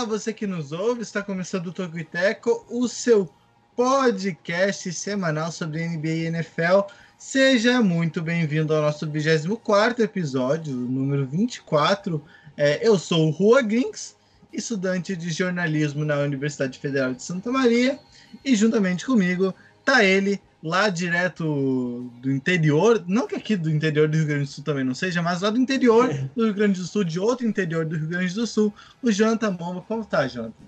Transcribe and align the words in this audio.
Olá, 0.00 0.08
você 0.08 0.32
que 0.32 0.46
nos 0.46 0.72
ouve, 0.72 1.02
está 1.02 1.22
começando 1.22 1.66
o 1.66 1.72
Toco 1.72 1.98
e 1.98 2.04
Teco, 2.04 2.64
o 2.70 2.88
seu 2.88 3.28
podcast 3.76 4.90
semanal 4.94 5.52
sobre 5.52 5.86
NBA 5.86 6.08
e 6.08 6.24
NFL. 6.24 6.88
Seja 7.18 7.82
muito 7.82 8.22
bem-vindo 8.22 8.74
ao 8.74 8.80
nosso 8.80 9.06
24 9.06 10.02
episódio, 10.02 10.74
número 10.74 11.26
24. 11.26 12.24
É, 12.56 12.80
eu 12.82 12.98
sou 12.98 13.28
o 13.28 13.30
Rua 13.30 13.60
Grinks, 13.60 14.16
estudante 14.50 15.14
de 15.14 15.28
jornalismo 15.30 16.02
na 16.02 16.16
Universidade 16.20 16.78
Federal 16.78 17.12
de 17.12 17.22
Santa 17.22 17.52
Maria, 17.52 17.98
e 18.42 18.56
juntamente 18.56 19.04
comigo 19.04 19.54
tá 19.84 20.02
ele, 20.02 20.40
lá 20.62 20.88
direto 20.88 22.10
do 22.20 22.30
interior, 22.30 23.02
não 23.06 23.26
que 23.26 23.34
aqui 23.34 23.56
do 23.56 23.70
interior 23.70 24.06
do 24.08 24.16
Rio 24.16 24.26
Grande 24.26 24.44
do 24.44 24.50
Sul 24.50 24.64
também 24.64 24.84
não 24.84 24.94
seja, 24.94 25.22
mas 25.22 25.40
lá 25.40 25.50
do 25.50 25.58
interior 25.58 26.08
do 26.36 26.44
Rio 26.44 26.54
Grande 26.54 26.80
do 26.80 26.86
Sul, 26.86 27.02
de 27.02 27.18
outro 27.18 27.46
interior 27.46 27.84
do 27.84 27.96
Rio 27.96 28.08
Grande 28.08 28.34
do 28.34 28.46
Sul, 28.46 28.72
o 29.02 29.10
Jonathan 29.10 29.52
Momba. 29.52 29.82
Como 29.86 30.04
tá, 30.04 30.26
Jonathan? 30.26 30.64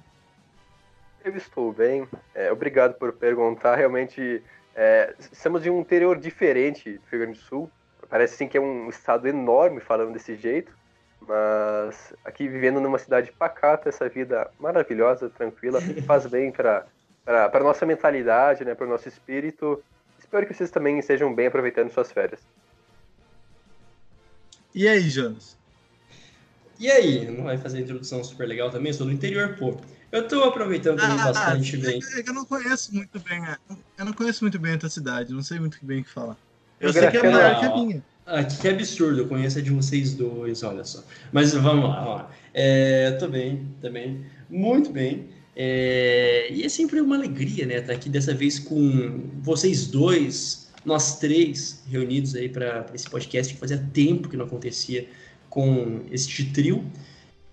Eu 1.24 1.36
estou 1.36 1.73
bem, 1.73 2.09
é, 2.34 2.50
obrigado 2.50 2.95
por 2.95 3.12
perguntar. 3.12 3.77
Realmente, 3.77 4.42
é, 4.74 5.14
estamos 5.30 5.62
de 5.62 5.70
um 5.70 5.80
interior 5.80 6.19
diferente 6.19 6.95
do 6.95 7.02
Rio 7.11 7.20
Grande 7.20 7.38
do 7.38 7.45
Sul. 7.45 7.70
Parece 8.09 8.36
sim 8.36 8.48
que 8.48 8.56
é 8.56 8.61
um 8.61 8.88
estado 8.88 9.28
enorme 9.28 9.80
falando 9.80 10.12
desse 10.12 10.36
jeito, 10.36 10.72
mas 11.27 12.12
aqui 12.24 12.48
vivendo 12.48 12.80
numa 12.80 12.98
cidade 12.98 13.33
pacata, 13.33 13.88
essa 13.88 14.09
vida 14.09 14.50
maravilhosa, 14.59 15.30
tranquila, 15.30 15.80
faz 16.06 16.27
bem 16.27 16.50
para 16.50 16.86
para 17.24 17.58
a 17.58 17.62
nossa 17.62 17.86
mentalidade, 17.86 18.64
né, 18.64 18.74
para 18.74 18.86
o 18.86 18.91
nosso 18.91 19.08
espírito. 19.08 19.83
Espero 20.19 20.47
que 20.47 20.55
vocês 20.55 20.70
também 20.70 20.98
estejam 20.98 21.34
bem 21.34 21.47
aproveitando 21.47 21.91
suas 21.91 22.10
férias. 22.10 22.41
E 24.74 24.88
aí, 24.88 25.08
Jonas? 25.10 25.56
E 26.78 26.91
aí, 26.91 27.30
não 27.30 27.44
vai 27.44 27.58
fazer 27.58 27.78
a 27.78 27.80
introdução 27.80 28.24
super 28.24 28.47
legal 28.48 28.70
também? 28.70 28.91
Eu 28.91 28.94
sou 28.94 29.06
do 29.06 29.12
interior, 29.12 29.56
pô. 29.56 29.77
Eu 30.10 30.27
tô 30.27 30.42
aproveitando 30.44 30.98
também 30.98 31.20
ah, 31.20 31.32
bastante 31.32 31.77
bem. 31.77 32.00
É, 32.14 32.20
é 32.20 32.22
que 32.22 32.30
eu 32.30 32.34
não 32.34 32.44
conheço 32.44 32.94
muito 32.94 33.19
bem, 33.20 33.42
é, 33.47 33.56
eu 33.98 34.04
não 34.04 34.12
conheço 34.12 34.44
muito 34.44 34.58
bem 34.58 34.75
a 34.75 34.78
tua 34.78 34.91
cidade, 34.91 35.32
não 35.32 35.42
sei 35.42 35.58
muito 35.58 35.78
bem 35.80 36.00
o 36.00 36.04
que 36.04 36.10
falar. 36.10 36.36
Eu, 36.80 36.88
eu 36.88 36.92
sei 36.92 37.10
que 37.10 37.16
é 37.16 37.30
maior 37.30 37.60
que 37.60 37.66
a 37.66 37.75
minha. 37.77 38.04
Ah, 38.27 38.44
que 38.44 38.69
absurdo, 38.69 39.20
eu 39.20 39.28
conheço 39.28 39.58
a 39.58 39.62
de 39.62 39.70
vocês 39.70 40.14
dois, 40.14 40.62
olha 40.62 40.84
só. 40.84 41.02
Mas 41.32 41.54
vamos 41.54 41.88
lá, 41.88 42.00
vamos 42.04 42.14
lá. 42.20 42.30
É, 42.52 43.12
tô 43.12 43.27
bem, 43.27 43.75
também, 43.80 44.27
muito 44.50 44.91
bem. 44.91 45.30
É, 45.55 46.48
e 46.50 46.62
é 46.64 46.69
sempre 46.69 47.00
uma 47.00 47.17
alegria, 47.17 47.67
né? 47.67 47.75
Estar 47.75 47.89
tá 47.89 47.92
aqui 47.92 48.08
dessa 48.08 48.34
vez 48.34 48.58
com 48.58 49.31
vocês 49.42 49.86
dois, 49.86 50.70
nós 50.84 51.19
três 51.19 51.83
reunidos 51.89 52.34
aí 52.34 52.48
para 52.48 52.86
esse 52.94 53.09
podcast 53.09 53.53
que 53.53 53.61
fazia 53.61 53.78
tempo 53.92 54.28
que 54.28 54.36
não 54.36 54.47
acontecia 54.47 55.06
com 55.50 56.00
este 56.11 56.44
trio. 56.47 56.84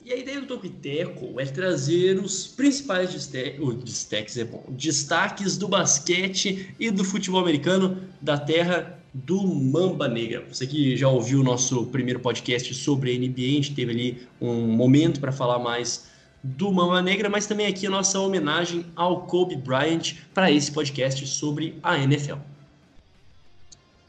E 0.04 0.14
a 0.14 0.16
ideia 0.16 0.40
do 0.40 0.48
Topiteco 0.48 1.40
é 1.40 1.46
trazer 1.46 2.18
os 2.18 2.48
principais 2.48 3.12
destaques, 3.14 4.38
é 4.38 4.44
bom, 4.44 4.64
destaques 4.70 5.58
do 5.58 5.68
basquete 5.68 6.74
e 6.80 6.90
do 6.90 7.04
futebol 7.04 7.42
americano 7.42 8.02
da 8.20 8.38
terra 8.38 9.00
do 9.14 9.46
Mamba 9.46 10.08
Negra. 10.08 10.46
Você 10.52 10.66
que 10.66 10.96
já 10.96 11.08
ouviu 11.10 11.42
o 11.42 11.44
nosso 11.44 11.86
primeiro 11.88 12.20
podcast 12.20 12.74
sobre 12.74 13.14
a 13.14 13.20
NBA, 13.20 13.42
a 13.42 13.56
gente 13.56 13.76
teve 13.76 13.92
ali 13.92 14.28
um 14.40 14.68
momento 14.68 15.20
para 15.20 15.32
falar 15.32 15.60
mais 15.60 16.09
do 16.44 16.72
Mama 16.72 17.02
Negra, 17.02 17.30
mas 17.30 17.48
também 17.48 17.68
aqui 17.68 17.88
a 17.88 17.90
nossa 17.90 18.20
homenagem 18.20 18.86
ao 18.96 19.26
Kobe 19.26 19.56
Bryant 19.56 20.16
para 20.34 20.52
esse 20.52 20.72
podcast 20.72 21.26
sobre 21.28 21.80
a 21.84 21.98
NFL. 21.98 22.38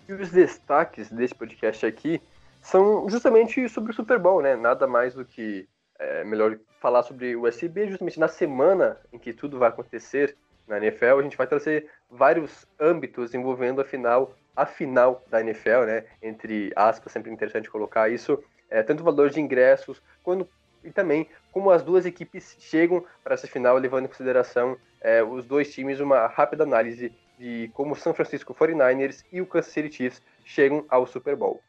E 0.08 0.12
os 0.12 0.30
destaques 0.30 1.10
desse 1.10 1.34
podcast 1.34 1.84
aqui 1.86 2.20
são 2.60 3.08
justamente 3.08 3.68
sobre 3.68 3.92
o 3.92 3.94
Super 3.94 4.18
Bowl, 4.18 4.42
né? 4.42 4.56
Nada 4.56 4.86
mais 4.86 5.14
do 5.14 5.24
que 5.24 5.68
é, 5.98 6.24
melhor 6.24 6.58
falar 6.80 7.02
sobre 7.02 7.36
o 7.36 7.46
USB, 7.46 7.88
justamente 7.88 8.18
na 8.18 8.28
semana 8.28 8.96
em 9.12 9.18
que 9.18 9.32
tudo 9.32 9.58
vai 9.58 9.68
acontecer 9.68 10.36
na 10.66 10.78
NFL, 10.78 11.18
a 11.18 11.22
gente 11.22 11.36
vai 11.36 11.46
trazer 11.46 11.90
vários 12.10 12.66
âmbitos 12.78 13.34
envolvendo 13.34 13.80
a 13.80 13.84
final, 13.84 14.34
a 14.56 14.64
final 14.64 15.24
da 15.28 15.40
NFL, 15.40 15.84
né? 15.86 16.04
Entre 16.22 16.72
aspas, 16.76 17.12
sempre 17.12 17.30
interessante 17.30 17.70
colocar 17.70 18.08
isso, 18.08 18.42
é, 18.70 18.82
tanto 18.82 19.00
o 19.00 19.04
valor 19.04 19.30
de 19.30 19.40
ingressos, 19.40 20.00
quando 20.22 20.48
e 20.84 20.90
também 20.90 21.28
como 21.52 21.70
as 21.70 21.82
duas 21.82 22.06
equipes 22.06 22.56
chegam 22.58 23.04
para 23.22 23.34
essa 23.34 23.46
final, 23.46 23.76
levando 23.76 24.04
em 24.04 24.08
consideração 24.08 24.76
é, 25.00 25.22
os 25.22 25.44
dois 25.44 25.72
times, 25.72 26.00
uma 26.00 26.26
rápida 26.26 26.64
análise 26.64 27.12
de 27.38 27.70
como 27.74 27.92
o 27.92 27.96
San 27.96 28.12
Francisco 28.12 28.54
49ers 28.54 29.24
e 29.32 29.40
o 29.40 29.46
Kansas 29.46 29.72
City 29.72 29.90
Chiefs 29.90 30.22
chegam 30.44 30.84
ao 30.88 31.06
Super 31.06 31.36
Bowl. 31.36 31.62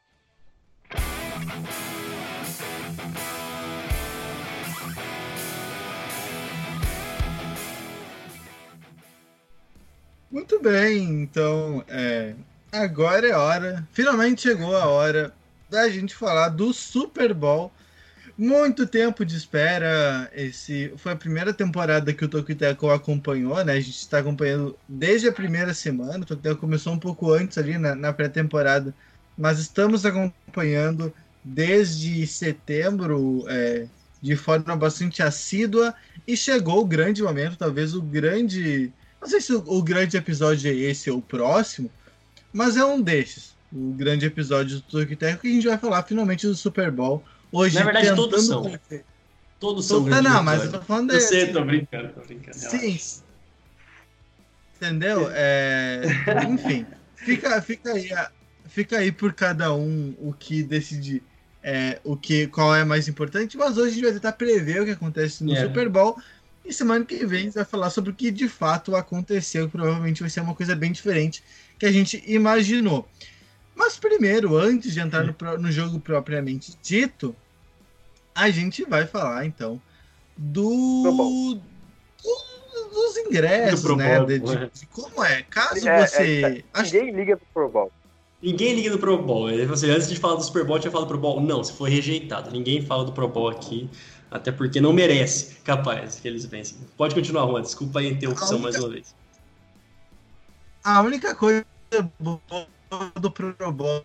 Muito 10.30 10.62
bem, 10.62 11.24
então 11.24 11.84
é, 11.90 12.34
agora 12.72 13.28
é 13.28 13.36
hora, 13.36 13.86
finalmente 13.92 14.44
chegou 14.44 14.76
a 14.78 14.86
hora 14.86 15.34
da 15.70 15.90
gente 15.90 16.16
falar 16.16 16.50
do 16.50 16.74
Super 16.74 17.34
Bowl 17.34 17.72
muito 18.42 18.88
tempo 18.88 19.24
de 19.24 19.38
espera. 19.38 20.28
Esse 20.34 20.92
foi 20.98 21.12
a 21.12 21.16
primeira 21.16 21.54
temporada 21.54 22.12
que 22.12 22.26
o 22.26 22.28
Tokiteco 22.28 22.90
acompanhou, 22.90 23.64
né? 23.64 23.74
A 23.74 23.80
gente 23.80 24.00
está 24.00 24.18
acompanhando 24.18 24.76
desde 24.90 25.28
a 25.28 25.32
primeira 25.32 25.76
semana. 25.76 26.24
O 26.24 26.26
Tokiteco 26.26 26.60
começou 26.60 26.92
um 26.92 26.98
pouco 26.98 27.32
antes 27.32 27.60
ali 27.60 27.78
na, 27.78 27.94
na 27.94 28.12
pré-temporada, 28.12 28.96
mas 29.38 29.60
estamos 29.60 30.08
acompanhando 30.08 31.14
desde 31.44 32.26
setembro 32.26 33.46
é, 33.48 33.86
de 34.20 34.36
forma 34.36 34.76
bastante 34.76 35.22
assídua 35.22 35.94
e 36.28 36.36
chegou 36.36 36.82
o 36.82 36.86
grande 36.86 37.22
momento, 37.22 37.58
talvez 37.58 37.94
o 37.94 38.02
grande, 38.02 38.92
não 39.22 39.30
sei 39.30 39.40
se 39.40 39.54
o, 39.54 39.64
o 39.68 39.84
grande 39.84 40.18
episódio 40.18 40.72
é 40.72 40.74
esse 40.74 41.12
ou 41.12 41.20
o 41.20 41.22
próximo, 41.22 41.92
mas 42.52 42.76
é 42.76 42.84
um 42.84 43.00
desses. 43.00 43.54
O 43.72 43.94
grande 43.94 44.26
episódio 44.26 44.78
do 44.78 44.82
Tokiteco 44.82 45.42
que 45.44 45.48
a 45.48 45.52
gente 45.52 45.68
vai 45.68 45.78
falar 45.78 46.02
finalmente 46.02 46.48
do 46.48 46.56
Super 46.56 46.90
Bowl 46.90 47.24
hoje 47.52 47.76
Na 47.76 47.84
verdade, 47.84 48.16
todos 48.16 48.46
são. 48.46 48.80
Todos 49.60 49.86
são. 49.86 50.02
Não, 50.02 50.22
não, 50.22 50.44
mas 50.44 50.66
eu 50.66 50.72
tô 50.72 50.82
falando 50.82 51.12
desse. 51.12 51.36
Eu 51.36 51.46
sei, 51.46 51.54
tô 51.54 51.64
brincando, 51.64 52.10
tô 52.10 52.22
brincando. 52.22 52.58
Sim. 52.58 53.00
Entendeu? 54.76 55.30
É... 55.32 56.02
Enfim, 56.50 56.86
fica, 57.16 57.62
fica, 57.62 57.94
aí, 57.94 58.10
fica 58.66 58.98
aí 58.98 59.12
por 59.12 59.34
cada 59.34 59.74
um 59.74 60.16
o 60.20 60.34
que 60.34 60.64
decidir. 60.64 61.22
É, 61.64 62.00
o 62.04 62.18
que, 62.18 62.48
qual 62.48 62.74
é 62.74 62.84
mais 62.84 63.08
importante, 63.08 63.56
mas 63.56 63.78
hoje 63.78 63.90
a 63.90 63.94
gente 63.94 64.04
vai 64.04 64.14
tentar 64.14 64.32
prever 64.32 64.82
o 64.82 64.86
que 64.86 64.92
acontece 64.92 65.44
no 65.44 65.52
yeah. 65.52 65.70
Super 65.70 65.88
Bowl. 65.88 66.20
E 66.66 66.74
semana 66.74 67.06
que 67.06 67.24
vem 67.24 67.42
a 67.42 67.44
gente 67.44 67.54
vai 67.54 67.66
falar 67.66 67.92
sobre 67.92 68.10
o 68.10 68.14
que 68.16 68.32
de 68.32 68.48
fato 68.48 68.96
aconteceu, 68.96 69.68
que 69.68 69.72
provavelmente 69.72 70.22
vai 70.22 70.30
ser 70.32 70.42
uma 70.42 70.56
coisa 70.56 70.76
bem 70.76 70.92
diferente 70.92 71.44
que 71.78 71.86
a 71.86 71.92
gente 71.92 72.24
imaginou. 72.26 73.08
Mas 73.82 73.98
primeiro, 73.98 74.56
antes 74.56 74.94
de 74.94 75.00
entrar 75.00 75.24
no, 75.24 75.58
no 75.58 75.72
jogo 75.72 76.00
propriamente 76.00 76.78
dito, 76.84 77.36
a 78.36 78.48
gente 78.52 78.86
vai 78.86 79.08
falar 79.08 79.44
então 79.44 79.82
do, 80.38 81.02
do 81.04 81.62
dos 82.94 83.18
ingressos, 83.18 83.82
do 83.82 83.96
né? 83.96 84.24
De, 84.24 84.38
de, 84.40 84.70
de, 84.70 84.86
como 84.86 85.24
é. 85.24 85.42
Caso 85.50 85.90
é, 85.90 86.06
você. 86.06 86.64
É, 86.76 86.84
ninguém 86.84 87.12
liga 87.12 87.38
pro 87.38 87.48
Pro 87.54 87.70
Bowl. 87.70 87.92
Ninguém 88.40 88.76
liga 88.76 88.92
do 88.92 89.00
Pro 89.00 89.18
Bowl. 89.18 89.50
Você, 89.68 89.90
antes 89.90 90.08
de 90.08 90.20
falar 90.20 90.36
do 90.36 90.44
Super 90.44 90.64
Bowl, 90.64 90.78
tinha 90.78 90.92
falado 90.92 91.08
do 91.08 91.10
Pro 91.10 91.18
Bowl. 91.18 91.42
Não, 91.42 91.64
se 91.64 91.74
foi 91.74 91.90
rejeitado. 91.90 92.52
Ninguém 92.52 92.86
fala 92.86 93.04
do 93.04 93.12
Pro 93.12 93.28
Bowl 93.28 93.50
aqui. 93.50 93.90
Até 94.30 94.52
porque 94.52 94.80
não 94.80 94.94
merece, 94.94 95.56
capaz, 95.64 96.20
que 96.20 96.28
eles 96.28 96.46
vencem. 96.46 96.78
Pode 96.96 97.16
continuar, 97.16 97.48
Juan. 97.48 97.64
Desculpa 97.64 98.00
a 98.00 98.04
interrupção 98.04 98.60
única, 98.60 98.64
mais 98.64 98.76
uma 98.76 98.90
vez. 98.90 99.16
A 100.84 101.02
única 101.02 101.34
coisa 101.34 101.66
boa 102.20 102.42
do 103.20 103.32
Pro 103.32 103.72
Bowl 103.72 104.04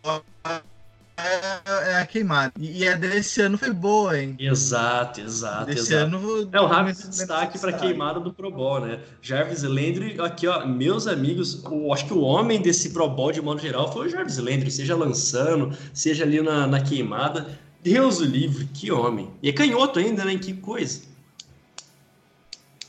é, 1.19 1.93
é 1.93 1.97
a 1.97 2.07
queimada. 2.07 2.53
E 2.59 2.87
a 2.87 2.95
desse 2.95 3.41
ano 3.41 3.57
foi 3.57 3.73
boa, 3.73 4.21
hein? 4.21 4.37
Exato, 4.39 5.21
exato. 5.21 5.67
Desse 5.67 5.95
exato. 5.95 6.17
ano. 6.17 6.49
É 6.53 6.61
um 6.61 6.67
rápido 6.67 7.09
destaque 7.09 7.59
para 7.59 7.71
a 7.71 7.73
queimada 7.73 8.21
do 8.21 8.33
Pro 8.33 8.51
Bowl, 8.51 8.81
né? 8.81 9.01
Jarvis 9.23 9.63
Landry, 9.63 10.21
aqui, 10.21 10.47
ó, 10.47 10.67
meus 10.67 11.07
amigos, 11.07 11.65
eu 11.65 11.93
acho 11.93 12.07
que 12.07 12.13
o 12.13 12.21
homem 12.21 12.61
desse 12.61 12.91
Pro 12.91 13.09
Bowl, 13.09 13.33
de 13.33 13.41
modo 13.41 13.61
geral, 13.61 13.91
foi 13.93 14.09
o 14.09 14.11
Jarvis 14.11 14.37
Landry, 14.37 14.71
seja 14.71 14.95
lançando, 14.95 15.77
seja 15.95 16.25
ali 16.25 16.43
na, 16.43 16.67
na 16.67 16.83
queimada. 16.83 17.59
Deus 17.83 18.21
o 18.21 18.25
livre, 18.25 18.67
que 18.67 18.93
homem. 18.93 19.31
E 19.43 19.49
é 19.49 19.53
canhoto 19.53 19.99
ainda, 19.99 20.25
né? 20.25 20.37
Que 20.37 20.53
coisa. 20.53 21.03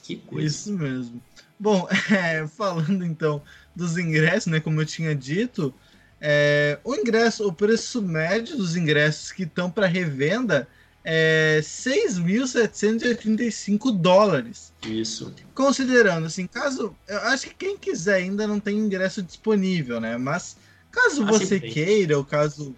Que 0.03 0.17
coisa. 0.17 0.47
Isso 0.47 0.73
mesmo. 0.73 1.21
Bom, 1.59 1.88
é, 2.11 2.45
falando 2.45 3.05
então 3.05 3.41
dos 3.77 3.97
ingressos, 3.97 4.47
né? 4.47 4.59
Como 4.59 4.81
eu 4.81 4.85
tinha 4.85 5.15
dito. 5.15 5.74
É, 6.19 6.79
o 6.83 6.95
ingresso, 6.95 7.47
o 7.47 7.53
preço 7.53 8.01
médio 8.01 8.57
dos 8.57 8.75
ingressos 8.75 9.31
que 9.31 9.44
estão 9.44 9.69
para 9.69 9.85
revenda 9.85 10.68
é 11.03 11.59
6.785 11.62 13.95
dólares. 13.95 14.74
Isso. 14.83 15.31
Considerando 15.53 16.25
assim, 16.25 16.47
caso 16.47 16.95
eu 17.07 17.19
acho 17.19 17.45
que 17.47 17.53
quem 17.53 17.77
quiser 17.77 18.15
ainda 18.15 18.47
não 18.47 18.59
tem 18.59 18.75
ingresso 18.77 19.21
disponível, 19.21 20.01
né? 20.01 20.18
Mas 20.18 20.57
caso 20.91 21.21
ah, 21.23 21.27
você 21.27 21.59
queira, 21.59 22.18
ou 22.18 22.25
caso 22.25 22.75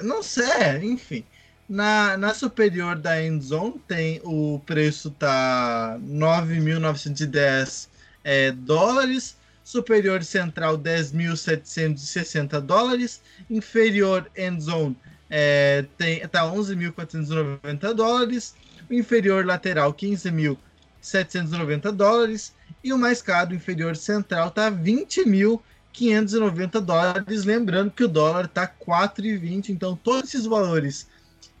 não 0.00 0.22
sei, 0.22 0.46
enfim, 0.82 1.24
Na, 1.68 2.16
na 2.16 2.32
superior 2.32 2.94
da 2.96 3.20
Endzone 3.22 3.80
tem 3.88 4.20
o 4.22 4.60
preço 4.64 5.10
tá 5.10 5.98
9.910 6.00 7.88
é, 8.22 8.52
dólares, 8.52 9.36
superior 9.68 10.24
central 10.24 10.78
10.760 10.78 12.58
dólares, 12.62 13.20
inferior 13.50 14.30
Endzone 14.34 14.96
é, 15.28 15.84
tem 15.98 16.26
tá 16.26 16.44
11.490 16.44 17.92
dólares, 17.92 18.54
inferior 18.90 19.44
lateral 19.44 19.92
15.790 19.92 21.92
dólares. 21.92 22.54
E 22.82 22.94
o 22.94 22.98
mais 22.98 23.20
caro, 23.20 23.54
inferior 23.54 23.94
central, 23.94 24.50
tá 24.50 24.72
20.590 24.72 26.80
dólares. 26.80 27.44
Lembrando 27.44 27.90
que 27.90 28.04
o 28.04 28.08
dólar 28.08 28.48
tá 28.48 28.66
4,20, 28.66 29.68
então 29.68 29.94
todos 29.94 30.30
esses 30.30 30.46
valores 30.46 31.06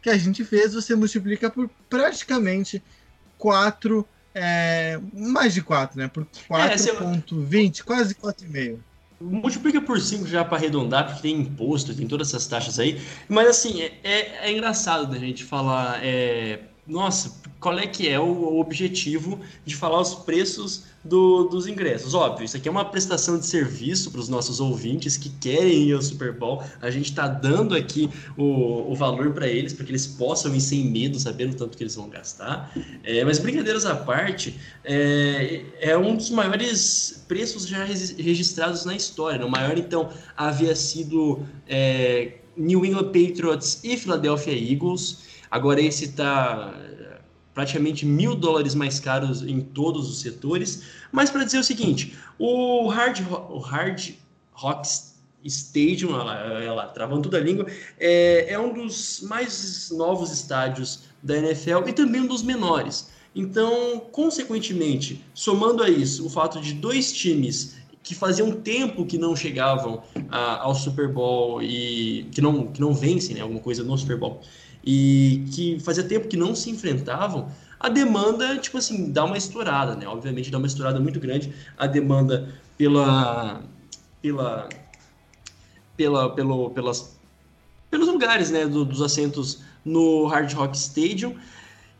que 0.00 0.08
a 0.08 0.16
gente 0.16 0.46
fez, 0.46 0.72
você 0.72 0.94
multiplica 0.94 1.50
por 1.50 1.68
praticamente 1.90 2.82
4, 3.36 4.08
é, 4.40 5.00
mais 5.12 5.54
de 5.54 5.62
4, 5.62 5.98
né? 5.98 6.08
Por 6.08 6.26
4,20, 6.50 7.80
é, 7.80 7.82
quase 7.82 8.14
4,5. 8.14 8.78
Multiplica 9.20 9.80
por 9.80 10.00
5 10.00 10.26
já 10.28 10.44
para 10.44 10.58
arredondar, 10.58 11.06
porque 11.06 11.22
tem 11.22 11.40
imposto, 11.40 11.92
tem 11.94 12.06
todas 12.06 12.28
essas 12.28 12.46
taxas 12.46 12.78
aí. 12.78 13.00
Mas 13.28 13.48
assim, 13.48 13.82
é, 13.82 13.98
é, 14.04 14.48
é 14.48 14.52
engraçado 14.52 15.06
da 15.06 15.18
gente 15.18 15.42
falar. 15.44 15.98
É, 16.04 16.60
nossa, 16.88 17.32
qual 17.60 17.78
é 17.78 17.86
que 17.86 18.08
é 18.08 18.18
o 18.18 18.58
objetivo 18.58 19.38
de 19.66 19.76
falar 19.76 20.00
os 20.00 20.14
preços 20.14 20.84
do, 21.04 21.44
dos 21.44 21.66
ingressos? 21.66 22.14
Óbvio, 22.14 22.44
isso 22.44 22.56
aqui 22.56 22.66
é 22.66 22.70
uma 22.70 22.84
prestação 22.84 23.38
de 23.38 23.44
serviço 23.44 24.10
para 24.10 24.20
os 24.20 24.28
nossos 24.28 24.58
ouvintes 24.58 25.18
que 25.18 25.28
querem 25.28 25.88
ir 25.88 25.92
ao 25.92 26.00
Super 26.00 26.32
Bowl. 26.32 26.62
A 26.80 26.90
gente 26.90 27.10
está 27.10 27.28
dando 27.28 27.74
aqui 27.74 28.08
o, 28.38 28.90
o 28.90 28.94
valor 28.94 29.32
para 29.32 29.46
eles, 29.46 29.74
para 29.74 29.84
que 29.84 29.90
eles 29.90 30.06
possam 30.06 30.54
ir 30.54 30.60
sem 30.62 30.84
medo, 30.84 31.20
sabendo 31.20 31.56
tanto 31.56 31.76
que 31.76 31.82
eles 31.82 31.94
vão 31.94 32.08
gastar. 32.08 32.72
É, 33.04 33.22
mas 33.22 33.38
brincadeiras 33.38 33.84
à 33.84 33.94
parte, 33.94 34.58
é, 34.82 35.64
é, 35.80 35.98
um 35.98 36.16
dos 36.16 36.30
maiores 36.30 37.22
preços 37.28 37.66
já 37.66 37.84
registrados 37.84 38.86
na 38.86 38.96
história. 38.96 39.44
O 39.44 39.50
maior, 39.50 39.76
então, 39.76 40.08
havia 40.36 40.74
sido 40.74 41.44
é, 41.68 42.38
New 42.56 42.84
England 42.86 43.12
Patriots 43.12 43.80
e 43.84 43.96
Philadelphia 43.96 44.52
Eagles. 44.52 45.27
Agora 45.50 45.80
esse 45.80 46.06
está 46.06 46.74
eh, 46.76 47.18
praticamente 47.54 48.06
mil 48.06 48.34
dólares 48.34 48.74
mais 48.74 49.00
caros 49.00 49.42
em 49.42 49.60
todos 49.60 50.08
os 50.08 50.20
setores. 50.20 50.82
Mas 51.10 51.30
para 51.30 51.44
dizer 51.44 51.58
o 51.58 51.64
seguinte, 51.64 52.16
o 52.38 52.86
Hard, 52.88 53.20
o 53.50 53.58
Hard 53.58 54.10
Rock 54.52 54.88
Stadium, 55.44 56.14
ela, 56.14 56.34
ela 56.62 56.86
travando 56.86 57.22
toda 57.22 57.38
a 57.38 57.40
língua, 57.40 57.66
é, 57.98 58.52
é 58.52 58.58
um 58.58 58.72
dos 58.72 59.22
mais 59.22 59.90
novos 59.90 60.30
estádios 60.30 61.04
da 61.22 61.36
NFL 61.36 61.88
e 61.88 61.92
também 61.92 62.20
um 62.20 62.26
dos 62.26 62.42
menores. 62.42 63.10
Então, 63.34 64.00
consequentemente, 64.12 65.24
somando 65.34 65.82
a 65.82 65.88
isso 65.88 66.26
o 66.26 66.30
fato 66.30 66.60
de 66.60 66.74
dois 66.74 67.12
times 67.12 67.76
que 68.02 68.14
faziam 68.14 68.52
tempo 68.52 69.04
que 69.04 69.18
não 69.18 69.36
chegavam 69.36 70.02
a, 70.30 70.62
ao 70.62 70.74
Super 70.74 71.08
Bowl 71.08 71.62
e 71.62 72.26
que 72.32 72.40
não, 72.40 72.66
que 72.68 72.80
não 72.80 72.94
vencem 72.94 73.34
né, 73.34 73.42
alguma 73.42 73.60
coisa 73.60 73.84
no 73.84 73.96
Super 73.98 74.16
Bowl 74.16 74.40
e 74.90 75.44
que 75.52 75.78
fazia 75.80 76.02
tempo 76.02 76.28
que 76.28 76.36
não 76.36 76.54
se 76.54 76.70
enfrentavam, 76.70 77.50
a 77.78 77.90
demanda, 77.90 78.56
tipo 78.56 78.78
assim, 78.78 79.12
dá 79.12 79.22
uma 79.22 79.36
estourada, 79.36 79.94
né? 79.94 80.08
Obviamente 80.08 80.50
dá 80.50 80.56
uma 80.56 80.66
estourada 80.66 80.98
muito 80.98 81.20
grande 81.20 81.52
a 81.76 81.86
demanda 81.86 82.48
pela 82.78 83.60
pela 84.22 84.66
pela 85.94 86.34
pelo, 86.34 86.70
pelas 86.70 87.18
pelos 87.90 88.08
lugares, 88.08 88.50
né, 88.50 88.66
do, 88.66 88.82
dos 88.82 89.02
assentos 89.02 89.60
no 89.84 90.24
Hard 90.24 90.50
Rock 90.54 90.74
Stadium. 90.74 91.34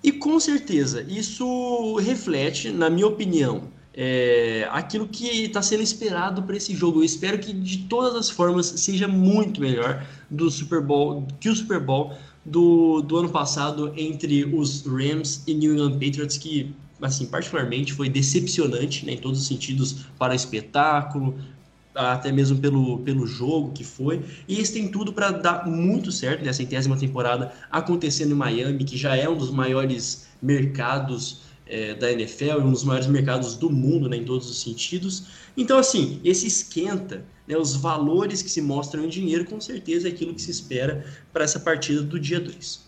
E 0.02 0.10
com 0.10 0.40
certeza 0.40 1.02
isso 1.02 1.96
reflete, 1.96 2.70
na 2.70 2.88
minha 2.88 3.06
opinião, 3.06 3.64
é, 3.92 4.66
aquilo 4.70 5.06
que 5.06 5.26
está 5.44 5.60
sendo 5.60 5.82
esperado 5.82 6.42
para 6.42 6.56
esse 6.56 6.74
jogo. 6.74 7.00
Eu 7.00 7.04
espero 7.04 7.38
que 7.38 7.52
de 7.52 7.80
todas 7.84 8.14
as 8.14 8.30
formas 8.30 8.66
seja 8.66 9.06
muito 9.06 9.60
melhor 9.60 10.06
do 10.30 10.50
Super 10.50 10.80
Bowl 10.80 11.26
que 11.38 11.50
o 11.50 11.54
Super 11.54 11.80
Bowl 11.80 12.16
do, 12.50 13.02
do 13.02 13.16
ano 13.18 13.28
passado 13.28 13.92
entre 13.96 14.44
os 14.44 14.84
Rams 14.86 15.42
e 15.46 15.54
New 15.54 15.74
England 15.74 15.92
Patriots, 15.92 16.36
que, 16.36 16.74
assim, 17.00 17.26
particularmente 17.26 17.92
foi 17.92 18.08
decepcionante 18.08 19.04
né, 19.04 19.12
em 19.12 19.18
todos 19.18 19.40
os 19.40 19.46
sentidos 19.46 20.06
para 20.18 20.32
o 20.32 20.36
espetáculo, 20.36 21.34
até 21.94 22.30
mesmo 22.30 22.58
pelo, 22.58 22.98
pelo 23.00 23.26
jogo 23.26 23.72
que 23.72 23.84
foi. 23.84 24.22
E 24.46 24.60
esse 24.60 24.72
tem 24.72 24.88
tudo 24.88 25.12
para 25.12 25.30
dar 25.30 25.66
muito 25.66 26.12
certo 26.12 26.44
nessa 26.44 26.62
né, 26.62 26.64
centésima 26.64 26.96
temporada 26.96 27.52
acontecendo 27.70 28.32
em 28.32 28.36
Miami, 28.36 28.84
que 28.84 28.96
já 28.96 29.16
é 29.16 29.28
um 29.28 29.36
dos 29.36 29.50
maiores 29.50 30.26
mercados 30.40 31.47
é, 31.68 31.94
da 31.94 32.10
NFL, 32.10 32.60
um 32.60 32.72
dos 32.72 32.84
maiores 32.84 33.06
mercados 33.06 33.56
do 33.56 33.70
mundo 33.70 34.08
né, 34.08 34.16
em 34.16 34.24
todos 34.24 34.50
os 34.50 34.62
sentidos. 34.62 35.48
Então, 35.56 35.78
assim, 35.78 36.20
esse 36.24 36.46
esquenta 36.46 37.24
né, 37.48 37.56
os 37.56 37.74
valores 37.74 38.42
que 38.42 38.50
se 38.50 38.60
mostram 38.60 39.04
em 39.04 39.08
dinheiro, 39.08 39.44
com 39.44 39.60
certeza 39.60 40.06
é 40.06 40.12
aquilo 40.12 40.34
que 40.34 40.42
se 40.42 40.50
espera 40.50 41.04
para 41.32 41.44
essa 41.44 41.58
partida 41.58 42.02
do 42.02 42.20
dia 42.20 42.38
2. 42.38 42.86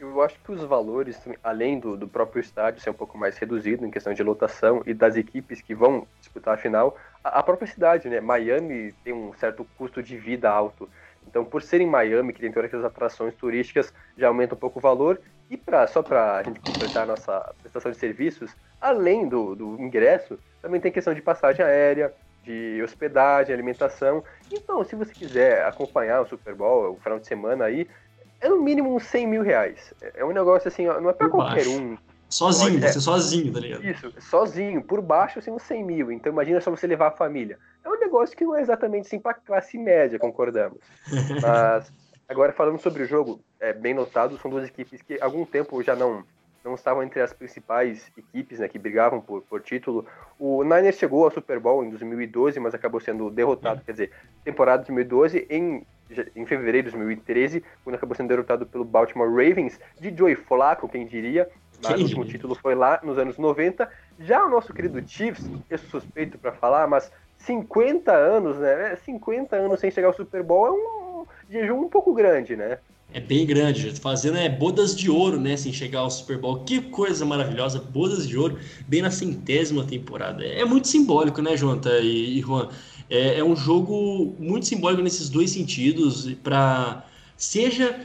Eu 0.00 0.20
acho 0.20 0.36
que 0.42 0.50
os 0.50 0.60
valores, 0.62 1.16
além 1.44 1.78
do, 1.78 1.96
do 1.96 2.08
próprio 2.08 2.40
estádio 2.40 2.82
ser 2.82 2.90
um 2.90 2.94
pouco 2.94 3.16
mais 3.16 3.38
reduzido 3.38 3.86
em 3.86 3.90
questão 3.90 4.12
de 4.12 4.22
lotação 4.22 4.82
e 4.84 4.92
das 4.92 5.14
equipes 5.14 5.60
que 5.60 5.74
vão 5.76 6.08
disputar 6.18 6.54
a 6.54 6.56
final, 6.56 6.98
a, 7.22 7.38
a 7.38 7.42
própria 7.42 7.68
cidade, 7.68 8.08
né? 8.08 8.20
Miami 8.20 8.92
tem 9.04 9.12
um 9.12 9.32
certo 9.34 9.64
custo 9.78 10.02
de 10.02 10.16
vida 10.18 10.50
alto. 10.50 10.88
Então, 11.26 11.44
por 11.44 11.62
ser 11.62 11.80
em 11.80 11.86
Miami, 11.86 12.32
que 12.32 12.40
tem 12.40 12.52
todas 12.52 12.66
aquelas 12.66 12.84
atrações 12.84 13.34
turísticas, 13.34 13.92
já 14.16 14.28
aumenta 14.28 14.54
um 14.54 14.58
pouco 14.58 14.78
o 14.78 14.82
valor. 14.82 15.20
E 15.48 15.56
pra, 15.56 15.86
só 15.86 16.02
para 16.02 16.36
a 16.36 16.42
gente 16.42 16.60
completar 16.60 17.04
a 17.04 17.06
nossa 17.06 17.54
prestação 17.60 17.90
de 17.90 17.98
serviços, 17.98 18.54
além 18.80 19.28
do, 19.28 19.54
do 19.54 19.80
ingresso, 19.80 20.38
também 20.60 20.80
tem 20.80 20.92
questão 20.92 21.14
de 21.14 21.22
passagem 21.22 21.64
aérea, 21.64 22.12
de 22.42 22.80
hospedagem, 22.82 23.54
alimentação. 23.54 24.24
Então, 24.50 24.82
se 24.84 24.96
você 24.96 25.14
quiser 25.14 25.64
acompanhar 25.64 26.20
o 26.20 26.26
Super 26.26 26.54
Bowl, 26.54 26.92
o 26.92 27.00
final 27.00 27.18
de 27.18 27.26
semana 27.26 27.64
aí, 27.64 27.88
é 28.40 28.48
no 28.48 28.60
mínimo 28.60 28.94
uns 28.94 29.04
100 29.04 29.26
mil 29.26 29.42
reais. 29.42 29.94
É 30.00 30.24
um 30.24 30.32
negócio 30.32 30.68
assim, 30.68 30.86
não 30.86 31.10
é 31.10 31.12
para 31.12 31.28
qualquer 31.28 31.66
um. 31.68 31.96
Sozinho, 32.32 32.80
Pode, 32.80 32.92
você 32.92 32.98
é, 32.98 33.02
sozinho, 33.02 33.52
tá 33.52 33.60
ligado? 33.60 33.84
Isso, 33.84 34.10
sozinho, 34.18 34.82
por 34.82 35.02
baixo, 35.02 35.38
assim, 35.38 35.50
uns 35.50 35.62
100 35.64 35.84
mil. 35.84 36.10
Então, 36.10 36.32
imagina 36.32 36.62
só 36.62 36.70
você 36.70 36.86
levar 36.86 37.08
a 37.08 37.10
família. 37.10 37.58
É 37.84 37.88
um 37.88 38.00
negócio 38.00 38.34
que 38.34 38.42
não 38.42 38.56
é 38.56 38.62
exatamente 38.62 39.06
assim 39.06 39.18
para 39.18 39.34
classe 39.34 39.76
média, 39.76 40.18
concordamos. 40.18 40.78
Mas, 41.42 41.92
agora, 42.26 42.50
falando 42.54 42.78
sobre 42.78 43.02
o 43.02 43.06
jogo, 43.06 43.38
é 43.60 43.74
bem 43.74 43.92
notado, 43.92 44.38
são 44.38 44.50
duas 44.50 44.66
equipes 44.66 45.02
que 45.02 45.18
há 45.20 45.26
algum 45.26 45.44
tempo 45.44 45.82
já 45.82 45.94
não 45.94 46.24
não 46.64 46.74
estavam 46.74 47.02
entre 47.02 47.20
as 47.20 47.32
principais 47.32 48.10
equipes 48.16 48.60
né, 48.60 48.68
que 48.68 48.78
brigavam 48.78 49.20
por, 49.20 49.42
por 49.42 49.60
título. 49.60 50.06
O 50.38 50.62
Niners 50.62 50.96
chegou 50.96 51.24
ao 51.24 51.30
Super 51.30 51.58
Bowl 51.58 51.84
em 51.84 51.90
2012, 51.90 52.60
mas 52.60 52.72
acabou 52.72 53.00
sendo 53.00 53.28
derrotado, 53.30 53.82
quer 53.84 53.92
dizer, 53.92 54.12
temporada 54.44 54.84
de 54.84 54.92
2012 54.92 55.46
em, 55.50 55.84
em 56.36 56.46
fevereiro 56.46 56.86
de 56.86 56.96
2013, 56.96 57.64
quando 57.82 57.96
acabou 57.96 58.14
sendo 58.14 58.28
derrotado 58.28 58.64
pelo 58.64 58.84
Baltimore 58.84 59.28
Ravens, 59.28 59.80
de 60.00 60.16
Joey 60.16 60.36
Flacco, 60.36 60.88
quem 60.88 61.04
diria, 61.04 61.48
mas 61.82 62.00
o 62.00 62.02
último 62.02 62.24
título 62.24 62.54
foi 62.54 62.74
lá 62.74 63.00
nos 63.02 63.18
anos 63.18 63.38
90. 63.38 63.88
Já 64.20 64.44
o 64.44 64.50
nosso 64.50 64.72
querido 64.72 65.02
Chiefs, 65.06 65.48
eu 65.68 65.78
sou 65.78 66.00
suspeito 66.00 66.38
para 66.38 66.52
falar, 66.52 66.86
mas 66.86 67.10
50 67.38 68.12
anos, 68.12 68.58
né? 68.58 68.96
50 69.04 69.56
anos 69.56 69.80
sem 69.80 69.90
chegar 69.90 70.08
ao 70.08 70.14
Super 70.14 70.42
Bowl 70.42 70.66
é 70.66 70.70
um 70.70 71.26
jejum 71.50 71.80
um 71.80 71.88
pouco 71.88 72.14
grande, 72.14 72.56
né? 72.56 72.78
É 73.14 73.20
bem 73.20 73.44
grande, 73.44 73.92
fazendo 74.00 74.38
é 74.38 74.48
bodas 74.48 74.96
de 74.96 75.10
ouro, 75.10 75.38
né? 75.38 75.56
Sem 75.56 75.72
chegar 75.72 76.00
ao 76.00 76.10
Super 76.10 76.38
Bowl. 76.38 76.64
Que 76.64 76.80
coisa 76.80 77.26
maravilhosa, 77.26 77.78
bodas 77.78 78.26
de 78.26 78.38
ouro, 78.38 78.58
bem 78.88 79.02
na 79.02 79.10
centésima 79.10 79.84
temporada. 79.84 80.44
É 80.44 80.64
muito 80.64 80.88
simbólico, 80.88 81.42
né, 81.42 81.56
Jonathan 81.56 81.98
e, 82.00 82.38
e 82.38 82.40
Juan? 82.40 82.68
É, 83.10 83.40
é 83.40 83.44
um 83.44 83.54
jogo 83.54 84.34
muito 84.38 84.66
simbólico 84.66 85.02
nesses 85.02 85.28
dois 85.28 85.50
sentidos, 85.50 86.32
para 86.42 87.04
seja 87.36 88.00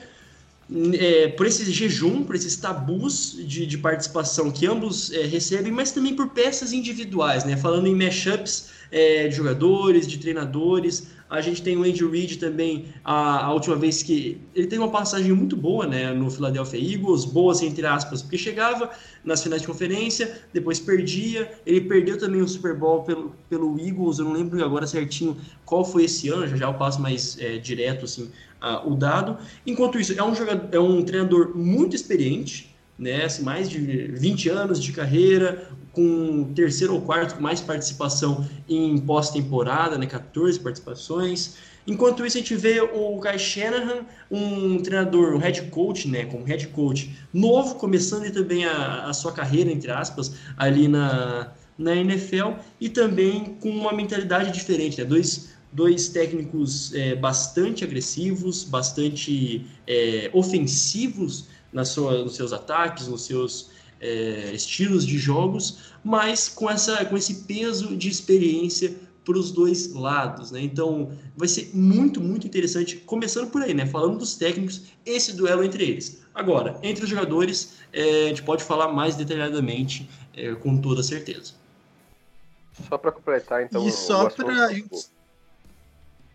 é, 0.99 1.29
por 1.29 1.45
esse 1.45 1.71
jejum, 1.71 2.23
por 2.23 2.35
esses 2.35 2.55
tabus 2.57 3.37
de, 3.39 3.65
de 3.65 3.77
participação 3.77 4.51
que 4.51 4.65
ambos 4.65 5.11
é, 5.13 5.25
recebem, 5.25 5.71
mas 5.71 5.91
também 5.91 6.13
por 6.13 6.29
peças 6.29 6.73
individuais, 6.73 7.45
né? 7.45 7.55
Falando 7.55 7.87
em 7.87 7.95
mashups 7.95 8.69
é, 8.91 9.27
de 9.27 9.35
jogadores, 9.35 10.07
de 10.07 10.17
treinadores. 10.17 11.07
A 11.29 11.41
gente 11.41 11.61
tem 11.61 11.75
o 11.75 11.83
Andy 11.83 12.05
Reid 12.05 12.37
também, 12.37 12.85
a, 13.03 13.45
a, 13.45 13.53
última 13.53 13.75
vez 13.75 14.01
que. 14.01 14.39
Ele 14.55 14.67
tem 14.67 14.79
uma 14.79 14.89
passagem 14.89 15.33
muito 15.33 15.57
boa 15.57 15.85
né, 15.85 16.13
no 16.13 16.31
Philadelphia 16.31 16.79
Eagles, 16.79 17.25
boas 17.25 17.61
entre 17.61 17.85
aspas, 17.85 18.21
porque 18.21 18.37
chegava 18.37 18.89
nas 19.25 19.43
finais 19.43 19.61
de 19.61 19.67
conferência, 19.67 20.41
depois 20.53 20.79
perdia. 20.79 21.51
Ele 21.65 21.81
perdeu 21.81 22.17
também 22.17 22.41
o 22.41 22.47
Super 22.47 22.75
Bowl 22.75 23.03
pelo, 23.03 23.35
pelo 23.49 23.77
Eagles, 23.77 24.19
eu 24.19 24.25
não 24.25 24.33
lembro 24.33 24.63
agora 24.63 24.87
certinho 24.87 25.35
qual 25.65 25.83
foi 25.83 26.05
esse 26.05 26.29
ano, 26.29 26.47
já, 26.47 26.55
já 26.55 26.65
eu 26.67 26.73
passo 26.73 27.01
mais 27.01 27.37
é, 27.39 27.57
direto 27.57 28.05
assim, 28.05 28.31
o 28.85 28.95
dado. 28.95 29.37
Enquanto 29.65 29.99
isso, 29.99 30.13
é 30.17 30.23
um, 30.23 30.35
jogador, 30.35 30.67
é 30.71 30.79
um 30.79 31.03
treinador 31.03 31.55
muito 31.55 31.95
experiente, 31.95 32.75
né, 32.97 33.25
assim, 33.25 33.43
mais 33.43 33.69
de 33.69 33.79
20 33.79 34.49
anos 34.49 34.81
de 34.81 34.91
carreira, 34.91 35.69
com 35.91 36.51
terceiro 36.53 36.93
ou 36.93 37.01
quarto 37.01 37.35
com 37.35 37.41
mais 37.41 37.61
participação 37.61 38.47
em 38.67 38.97
pós-temporada, 38.97 39.97
né, 39.97 40.05
14 40.05 40.59
participações. 40.59 41.55
Enquanto 41.85 42.25
isso, 42.25 42.37
a 42.37 42.41
gente 42.41 42.55
vê 42.55 42.81
o 42.81 43.17
Kai 43.19 43.39
Shanahan, 43.39 44.05
um 44.29 44.77
treinador, 44.79 45.33
um 45.33 45.37
head 45.37 45.61
coach, 45.71 46.07
né, 46.07 46.25
como 46.25 46.43
head 46.43 46.67
coach 46.67 47.15
novo, 47.33 47.75
começando 47.75 48.29
também 48.31 48.65
a, 48.65 49.05
a 49.05 49.13
sua 49.13 49.31
carreira, 49.31 49.71
entre 49.71 49.89
aspas, 49.89 50.33
ali 50.57 50.87
na, 50.87 51.51
na 51.77 51.95
NFL, 51.95 52.59
e 52.79 52.89
também 52.89 53.55
com 53.61 53.69
uma 53.69 53.93
mentalidade 53.93 54.51
diferente, 54.51 54.99
né, 54.99 55.05
dois, 55.05 55.56
dois 55.71 56.09
técnicos 56.09 56.93
é, 56.93 57.15
bastante 57.15 57.83
agressivos, 57.83 58.63
bastante 58.63 59.65
é, 59.85 60.29
ofensivos 60.33 61.45
na 61.71 61.85
sua, 61.85 62.23
nos 62.23 62.35
seus 62.35 62.53
ataques, 62.53 63.07
nos 63.07 63.25
seus 63.25 63.69
é, 63.99 64.51
estilos 64.53 65.05
de 65.05 65.17
jogos, 65.17 65.79
mas 66.03 66.47
com, 66.49 66.69
essa, 66.69 67.03
com 67.05 67.17
esse 67.17 67.43
peso 67.43 67.95
de 67.95 68.09
experiência 68.09 68.95
para 69.25 69.37
os 69.37 69.51
dois 69.51 69.93
lados, 69.93 70.51
né? 70.51 70.61
Então 70.61 71.11
vai 71.35 71.49
ser 71.49 71.71
muito, 71.73 72.21
muito 72.21 72.47
interessante, 72.47 72.95
começando 72.95 73.51
por 73.51 73.61
aí, 73.61 73.73
né? 73.73 73.85
Falando 73.85 74.19
dos 74.19 74.35
técnicos, 74.35 74.83
esse 75.05 75.33
duelo 75.33 75.63
entre 75.65 75.83
eles. 75.83 76.23
Agora, 76.33 76.79
entre 76.81 77.03
os 77.03 77.09
jogadores, 77.09 77.73
é, 77.91 78.25
a 78.25 78.27
gente 78.29 78.43
pode 78.43 78.63
falar 78.63 78.87
mais 78.93 79.15
detalhadamente, 79.15 80.09
é, 80.33 80.55
com 80.55 80.77
toda 80.77 81.03
certeza. 81.03 81.53
Só 82.87 82.97
para 82.97 83.11
completar, 83.11 83.63
então. 83.63 83.85
E 83.85 83.91
só 83.91 84.29
para. 84.29 84.69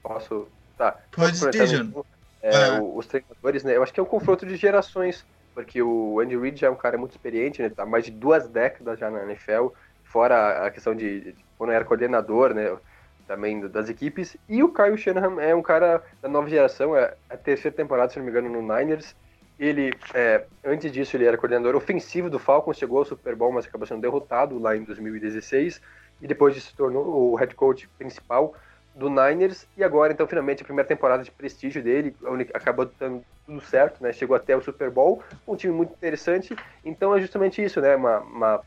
Posso. 0.02 0.48
Tá. 0.76 0.98
Pode 1.12 1.32
dizer, 1.32 1.80
então, 1.80 2.04
é, 2.42 2.56
ah. 2.56 2.82
Os 2.82 3.06
treinadores, 3.06 3.62
né? 3.62 3.76
Eu 3.76 3.82
acho 3.82 3.92
que 3.92 4.00
é 4.00 4.02
um 4.02 4.06
confronto 4.06 4.44
de 4.44 4.56
gerações, 4.56 5.24
porque 5.54 5.80
o 5.80 6.18
Andy 6.18 6.36
Reid 6.36 6.60
já 6.60 6.66
é 6.66 6.70
um 6.70 6.76
cara 6.76 6.98
muito 6.98 7.12
experiente, 7.12 7.62
né? 7.62 7.70
Tá 7.70 7.86
mais 7.86 8.04
de 8.04 8.10
duas 8.10 8.48
décadas 8.48 8.98
já 8.98 9.08
na 9.10 9.22
NFL, 9.22 9.68
fora 10.02 10.66
a 10.66 10.70
questão 10.70 10.94
de, 10.94 11.20
de 11.20 11.44
quando 11.56 11.72
era 11.72 11.84
coordenador, 11.84 12.52
né? 12.52 12.76
Também 13.28 13.60
das 13.68 13.88
equipes. 13.88 14.36
E 14.48 14.62
o 14.62 14.72
Kyle 14.72 14.98
Shanahan 14.98 15.40
é 15.40 15.54
um 15.54 15.62
cara 15.62 16.02
da 16.20 16.28
nova 16.28 16.50
geração, 16.50 16.96
é 16.96 17.14
a 17.30 17.36
terceira 17.36 17.76
temporada, 17.76 18.10
se 18.10 18.18
não 18.18 18.24
me 18.24 18.30
engano, 18.30 18.48
no 18.48 18.60
Niners. 18.60 19.14
Ele, 19.58 19.92
é, 20.12 20.44
antes 20.64 20.90
disso, 20.90 21.16
ele 21.16 21.24
era 21.24 21.38
coordenador 21.38 21.76
ofensivo 21.76 22.28
do 22.28 22.40
Falcons, 22.40 22.76
chegou 22.76 22.98
ao 22.98 23.04
Super 23.04 23.36
Bowl, 23.36 23.52
mas 23.52 23.64
acabou 23.64 23.86
sendo 23.86 24.00
derrotado 24.00 24.58
lá 24.58 24.76
em 24.76 24.82
2016. 24.82 25.80
E 26.20 26.26
depois 26.26 26.60
se 26.60 26.74
tornou 26.74 27.32
o 27.32 27.36
head 27.36 27.54
coach 27.54 27.88
principal 27.96 28.54
do 28.94 29.08
Niners 29.08 29.66
e 29.76 29.82
agora, 29.82 30.12
então, 30.12 30.26
finalmente, 30.26 30.62
a 30.62 30.64
primeira 30.64 30.86
temporada 30.86 31.22
de 31.22 31.30
prestígio 31.30 31.82
dele, 31.82 32.14
acabou 32.52 32.90
dando 32.98 33.24
tudo 33.46 33.60
certo, 33.62 34.02
né? 34.02 34.12
Chegou 34.12 34.36
até 34.36 34.56
o 34.56 34.62
Super 34.62 34.90
Bowl, 34.90 35.22
um 35.46 35.56
time 35.56 35.72
muito 35.72 35.92
interessante. 35.92 36.54
Então 36.84 37.14
é 37.14 37.20
justamente 37.20 37.62
isso, 37.62 37.80
né? 37.80 37.96
Uma, 37.96 38.20
uma 38.20 38.60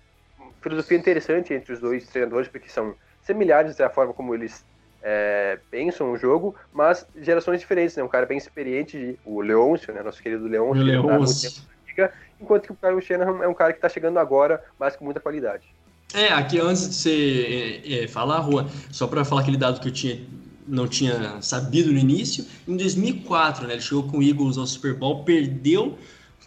filosofia 0.61 0.97
interessante 0.97 1.53
entre 1.53 1.73
os 1.73 1.79
dois 1.79 2.07
treinadores, 2.07 2.47
porque 2.47 2.69
são 2.69 2.95
similares 3.21 3.75
da 3.75 3.89
forma 3.89 4.13
como 4.13 4.33
eles 4.33 4.65
é, 5.01 5.59
pensam 5.69 6.11
o 6.11 6.17
jogo, 6.17 6.55
mas 6.73 7.07
gerações 7.15 7.59
diferentes, 7.59 7.95
né? 7.95 8.03
Um 8.03 8.07
cara 8.07 8.25
bem 8.25 8.37
experiente, 8.37 9.19
o 9.23 9.41
Leôncio, 9.41 9.93
né? 9.93 10.01
Nosso 10.01 10.21
querido 10.21 10.47
Leôncio, 10.47 10.83
Leôncio. 10.83 11.51
Tá 11.95 12.11
enquanto 12.41 12.63
que 12.63 12.71
o 12.71 12.75
Kyle 12.75 13.01
Shanahan 13.01 13.43
é 13.43 13.47
um 13.47 13.53
cara 13.53 13.71
que 13.71 13.77
está 13.77 13.87
chegando 13.87 14.19
agora, 14.19 14.61
mas 14.77 14.95
com 14.95 15.05
muita 15.05 15.19
qualidade. 15.19 15.73
É, 16.15 16.31
aqui 16.31 16.57
antes 16.59 16.87
de 16.87 16.95
você 16.95 17.81
é, 17.83 18.03
é, 18.03 18.07
falar, 18.07 18.39
Rua, 18.39 18.69
só 18.89 19.05
para 19.05 19.25
falar 19.25 19.41
aquele 19.41 19.57
dado 19.57 19.81
que 19.81 19.89
eu 19.89 19.91
tinha 19.91 20.21
não 20.67 20.87
tinha 20.87 21.39
sabido 21.41 21.91
no 21.91 21.99
início, 21.99 22.43
em 22.67 22.75
2004, 22.75 23.67
né, 23.67 23.73
ele 23.73 23.81
chegou 23.83 24.03
com 24.03 24.17
o 24.17 24.23
Eagles 24.23 24.57
ao 24.57 24.65
Super 24.65 24.95
Bowl, 24.95 25.23
perdeu 25.23 25.95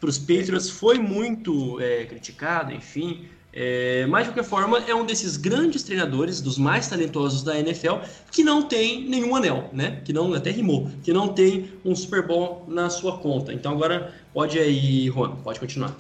para 0.01 0.09
os 0.09 0.19
Patriots, 0.19 0.69
foi 0.69 0.99
muito 0.99 1.81
é, 1.81 2.05
criticado, 2.05 2.73
enfim, 2.73 3.29
é, 3.53 4.07
mas 4.07 4.25
de 4.25 4.31
qualquer 4.31 4.49
forma 4.49 4.79
é 4.87 4.95
um 4.95 5.05
desses 5.05 5.37
grandes 5.37 5.83
treinadores, 5.83 6.41
dos 6.41 6.59
mais 6.59 6.89
talentosos 6.89 7.43
da 7.43 7.59
NFL, 7.59 7.97
que 8.31 8.43
não 8.43 8.63
tem 8.63 9.09
nenhum 9.09 9.35
anel, 9.35 9.71
né? 9.73 10.01
Que 10.05 10.13
não 10.13 10.33
até 10.35 10.51
rimou, 10.51 10.91
que 11.03 11.13
não 11.13 11.29
tem 11.29 11.73
um 11.85 11.95
Super 11.95 12.27
Bowl 12.27 12.65
na 12.69 12.91
sua 12.91 13.19
conta. 13.19 13.53
Então 13.53 13.73
agora 13.73 14.15
pode 14.33 14.59
aí, 14.59 15.07
Juan, 15.07 15.37
pode 15.37 15.59
continuar. 15.59 15.97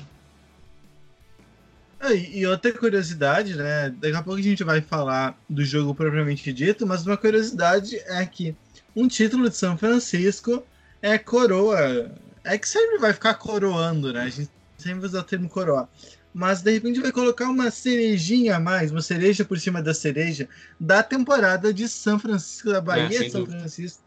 Ah, 2.00 2.14
e 2.14 2.46
outra 2.46 2.72
curiosidade, 2.72 3.56
né? 3.56 3.90
Daqui 3.90 4.16
a 4.16 4.22
pouco 4.22 4.38
a 4.38 4.42
gente 4.42 4.62
vai 4.62 4.80
falar 4.80 5.36
do 5.48 5.64
jogo 5.64 5.94
propriamente 5.94 6.52
dito, 6.52 6.86
mas 6.86 7.04
uma 7.04 7.16
curiosidade 7.16 7.96
é 8.06 8.24
que 8.24 8.54
um 8.94 9.08
título 9.08 9.48
de 9.48 9.56
São 9.56 9.76
Francisco 9.76 10.64
é 11.02 11.18
coroa. 11.18 12.10
É 12.44 12.56
que 12.56 12.68
sempre 12.68 12.98
vai 12.98 13.12
ficar 13.12 13.34
coroando, 13.34 14.12
né? 14.12 14.22
A 14.22 14.28
gente 14.28 14.50
sempre 14.76 15.06
usa 15.06 15.20
o 15.20 15.24
termo 15.24 15.48
coroa. 15.48 15.88
Mas 16.32 16.62
de 16.62 16.70
repente 16.70 17.00
vai 17.00 17.10
colocar 17.10 17.48
uma 17.48 17.70
cerejinha 17.70 18.56
a 18.56 18.60
mais, 18.60 18.92
uma 18.92 19.02
cereja 19.02 19.44
por 19.44 19.58
cima 19.58 19.82
da 19.82 19.92
cereja 19.92 20.48
da 20.78 21.02
temporada 21.02 21.74
de 21.74 21.88
São 21.88 22.18
Francisco, 22.18 22.70
da 22.70 22.80
Bahia 22.80 23.06
é, 23.06 23.24
de 23.24 23.30
São 23.30 23.40
dúvida. 23.40 23.58
Francisco, 23.58 24.02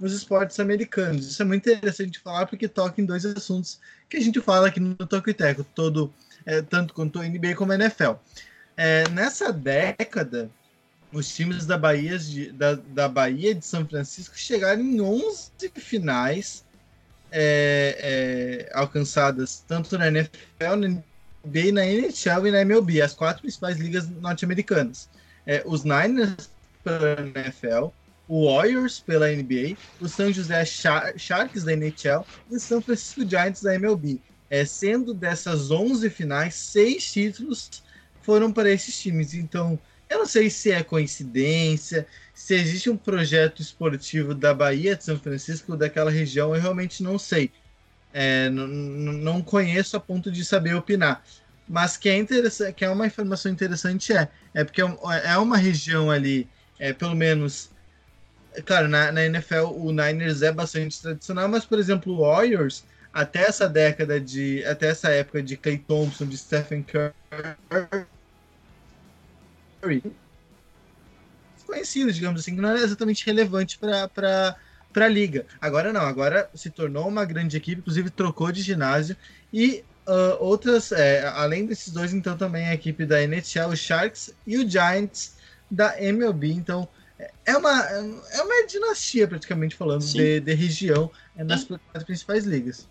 nos 0.00 0.12
esportes 0.12 0.58
americanos. 0.58 1.26
Isso 1.30 1.42
é 1.42 1.44
muito 1.44 1.68
interessante 1.68 2.12
de 2.12 2.20
falar 2.20 2.46
porque 2.46 2.68
toca 2.68 3.00
em 3.00 3.04
dois 3.04 3.26
assuntos 3.26 3.78
que 4.08 4.16
a 4.16 4.20
gente 4.20 4.40
fala 4.40 4.68
aqui 4.68 4.80
no 4.80 4.94
Toco 4.94 5.28
e 5.28 5.34
Teco, 5.34 5.64
todo 5.74 6.12
é, 6.46 6.62
tanto 6.62 6.94
quanto 6.94 7.20
a 7.20 7.24
NBA 7.24 7.54
como 7.54 7.72
a 7.72 7.76
NFL. 7.76 8.12
É, 8.76 9.08
nessa 9.10 9.52
década, 9.52 10.50
os 11.12 11.32
times 11.34 11.64
da 11.64 11.78
Bahia, 11.78 12.18
de, 12.18 12.50
da, 12.52 12.74
da 12.74 13.08
Bahia 13.08 13.54
de 13.54 13.64
São 13.64 13.86
Francisco 13.86 14.36
chegaram 14.36 14.80
em 14.82 15.00
11 15.00 15.52
finais 15.76 16.64
é, 17.30 18.68
é, 18.70 18.76
alcançadas 18.76 19.64
tanto 19.66 19.96
na 19.96 20.08
NFL, 20.08 20.76
na 20.76 20.88
NBA, 20.88 21.72
na 21.72 21.86
NHL 21.86 22.46
e 22.46 22.50
na 22.50 22.60
MLB, 22.62 23.00
as 23.00 23.14
quatro 23.14 23.42
principais 23.42 23.76
ligas 23.78 24.08
norte-americanas. 24.08 25.08
É, 25.46 25.62
os 25.64 25.84
Niners 25.84 26.50
pela 26.82 27.20
NFL, 27.20 27.88
o 28.28 28.46
Warriors 28.52 29.00
pela 29.00 29.28
NBA, 29.28 29.76
o 30.00 30.08
San 30.08 30.32
José 30.32 30.64
Sharks 30.64 31.64
da 31.64 31.72
NHL 31.72 32.24
e 32.50 32.56
o 32.56 32.60
São 32.60 32.80
Francisco 32.80 33.28
Giants 33.28 33.62
da 33.62 33.74
MLB 33.74 34.20
é, 34.54 34.64
sendo 34.64 35.12
dessas 35.12 35.72
11 35.72 36.08
finais, 36.10 36.54
seis 36.54 37.12
títulos 37.12 37.82
foram 38.22 38.52
para 38.52 38.70
esses 38.70 38.96
times. 38.96 39.34
Então, 39.34 39.76
eu 40.08 40.18
não 40.20 40.26
sei 40.26 40.48
se 40.48 40.70
é 40.70 40.80
coincidência, 40.80 42.06
se 42.32 42.54
existe 42.54 42.88
um 42.88 42.96
projeto 42.96 43.60
esportivo 43.60 44.32
da 44.32 44.54
Bahia 44.54 44.94
de 44.94 45.02
São 45.02 45.18
Francisco, 45.18 45.76
daquela 45.76 46.08
região, 46.08 46.54
eu 46.54 46.62
realmente 46.62 47.02
não 47.02 47.18
sei. 47.18 47.50
É, 48.12 48.48
não 48.48 49.42
conheço 49.42 49.96
a 49.96 50.00
ponto 50.00 50.30
de 50.30 50.44
saber 50.44 50.76
opinar. 50.76 51.24
Mas 51.68 51.96
que 51.96 52.08
é, 52.08 52.16
interessante, 52.16 52.74
que 52.74 52.84
é 52.84 52.90
uma 52.90 53.08
informação 53.08 53.50
interessante 53.50 54.12
é, 54.12 54.28
é 54.54 54.62
porque 54.62 54.82
é, 54.82 54.86
é 55.32 55.36
uma 55.36 55.56
região 55.56 56.12
ali, 56.12 56.48
é, 56.78 56.92
pelo 56.92 57.16
menos, 57.16 57.70
claro, 58.64 58.86
na, 58.86 59.10
na 59.10 59.24
NFL 59.24 59.72
o 59.74 59.90
Niners 59.90 60.42
é 60.42 60.52
bastante 60.52 61.02
tradicional, 61.02 61.48
mas, 61.48 61.64
por 61.64 61.76
exemplo, 61.80 62.12
o 62.12 62.20
Warriors 62.20 62.84
até 63.14 63.42
essa 63.42 63.68
década 63.68 64.20
de. 64.20 64.64
Até 64.64 64.88
essa 64.88 65.08
época 65.10 65.40
de 65.40 65.56
Clay 65.56 65.78
Thompson, 65.78 66.26
de 66.26 66.36
Stephen 66.36 66.82
Curry. 66.82 67.12
Conhecido, 71.64 72.12
digamos 72.12 72.40
assim, 72.40 72.56
que 72.56 72.60
não 72.60 72.70
era 72.70 72.80
exatamente 72.80 73.24
relevante 73.24 73.78
para 73.78 74.56
a 74.96 75.08
liga. 75.08 75.46
Agora 75.60 75.92
não, 75.92 76.00
agora 76.00 76.50
se 76.54 76.70
tornou 76.70 77.06
uma 77.06 77.24
grande 77.24 77.56
equipe, 77.56 77.80
inclusive 77.80 78.10
trocou 78.10 78.50
de 78.50 78.60
ginásio. 78.60 79.16
E 79.52 79.84
uh, 80.06 80.36
outras, 80.40 80.90
é, 80.90 81.26
além 81.28 81.66
desses 81.66 81.92
dois, 81.92 82.12
então 82.12 82.36
também 82.36 82.66
a 82.66 82.74
equipe 82.74 83.06
da 83.06 83.22
NHL, 83.22 83.68
o 83.70 83.76
Sharks 83.76 84.34
e 84.44 84.58
o 84.58 84.68
Giants 84.68 85.36
da 85.70 86.00
MLB. 86.02 86.50
Então 86.52 86.88
é 87.46 87.56
uma, 87.56 87.80
é 87.80 88.42
uma 88.42 88.66
dinastia, 88.66 89.28
praticamente 89.28 89.76
falando, 89.76 90.04
de, 90.04 90.40
de, 90.40 90.54
região 90.54 91.10
é, 91.36 91.44
nas 91.44 91.64
principais 92.04 92.44
ligas. 92.44 92.88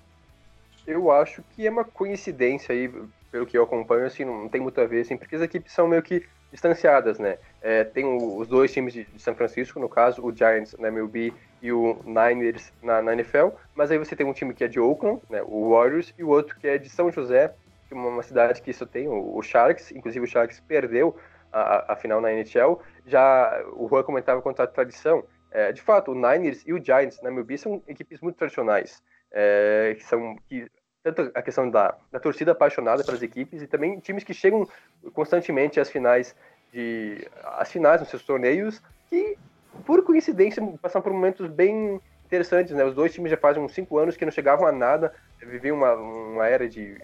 Eu 0.85 1.11
acho 1.11 1.41
que 1.51 1.65
é 1.65 1.69
uma 1.69 1.85
coincidência 1.85 2.73
aí, 2.73 2.91
pelo 3.31 3.45
que 3.45 3.57
eu 3.57 3.63
acompanho, 3.63 4.05
assim, 4.05 4.25
não 4.25 4.49
tem 4.49 4.61
muito 4.61 4.79
a 4.81 4.85
ver, 4.85 5.01
assim, 5.01 5.17
porque 5.17 5.35
as 5.35 5.41
equipes 5.41 5.71
são 5.71 5.87
meio 5.87 6.03
que 6.03 6.25
distanciadas, 6.53 7.17
né? 7.17 7.39
É, 7.61 7.83
tem 7.83 8.05
o, 8.05 8.37
os 8.37 8.47
dois 8.47 8.71
times 8.71 8.93
de, 8.93 9.05
de, 9.05 9.19
São 9.19 9.33
Francisco, 9.33 9.79
no 9.79 9.89
caso, 9.89 10.23
o 10.23 10.33
Giants 10.33 10.75
na 10.77 10.89
MLB 10.89 11.33
e 11.61 11.71
o 11.71 11.99
Niners 12.05 12.71
na, 12.81 13.01
na, 13.01 13.13
NFL, 13.13 13.49
mas 13.73 13.89
aí 13.89 13.97
você 13.97 14.15
tem 14.15 14.25
um 14.25 14.33
time 14.33 14.53
que 14.53 14.63
é 14.63 14.67
de 14.67 14.79
Oakland, 14.79 15.19
né, 15.29 15.41
o 15.45 15.71
Warriors, 15.71 16.13
e 16.17 16.23
o 16.23 16.29
outro 16.29 16.55
que 16.59 16.67
é 16.67 16.77
de 16.77 16.89
São 16.89 17.11
José, 17.11 17.53
que 17.87 17.93
é 17.93 17.97
uma, 17.97 18.09
uma 18.09 18.23
cidade 18.23 18.61
que 18.61 18.69
isso 18.69 18.85
tem, 18.85 19.07
o, 19.07 19.35
o, 19.35 19.41
Sharks, 19.41 19.91
inclusive 19.91 20.25
o 20.25 20.29
Sharks 20.29 20.59
perdeu 20.59 21.17
a, 21.51 21.93
a, 21.93 21.95
final 21.95 22.21
na 22.21 22.31
NHL, 22.31 22.79
já 23.05 23.63
o 23.73 23.87
Juan 23.87 24.03
comentava 24.03 24.41
quanto 24.41 24.61
à 24.61 24.67
tradição, 24.67 25.23
é, 25.49 25.71
de 25.71 25.81
fato, 25.81 26.11
o 26.11 26.15
Niners 26.15 26.63
e 26.67 26.73
o 26.73 26.83
Giants 26.83 27.19
na 27.21 27.29
MLB 27.29 27.57
são 27.57 27.81
equipes 27.87 28.21
muito 28.21 28.35
tradicionais, 28.35 29.01
é, 29.33 29.95
que 29.97 30.05
são 30.05 30.37
que 30.47 30.67
tanto 31.03 31.31
a 31.35 31.41
questão 31.41 31.69
da, 31.69 31.95
da 32.11 32.19
torcida 32.19 32.53
apaixonada 32.53 33.03
pelas 33.03 33.21
equipes 33.21 33.61
e 33.61 33.67
também 33.67 33.99
times 33.99 34.23
que 34.23 34.33
chegam 34.33 34.67
constantemente 35.13 35.79
às 35.79 35.89
finais 35.89 36.35
de 36.71 37.27
às 37.43 37.71
finais 37.71 37.99
nos 37.99 38.09
seus 38.09 38.23
torneios 38.23 38.81
que 39.09 39.37
por 39.85 40.03
coincidência 40.03 40.61
passam 40.81 41.01
por 41.01 41.11
momentos 41.11 41.47
bem 41.47 41.99
interessantes, 42.25 42.73
né? 42.73 42.83
Os 42.83 42.95
dois 42.95 43.13
times 43.13 43.31
já 43.31 43.37
fazem 43.37 43.61
uns 43.61 43.73
cinco 43.73 43.97
anos 43.97 44.15
que 44.15 44.25
não 44.25 44.31
chegavam 44.31 44.65
a 44.65 44.71
nada, 44.71 45.13
viviam 45.39 45.77
uma, 45.77 45.93
uma 45.93 46.47
era 46.47 46.67
de 46.67 46.99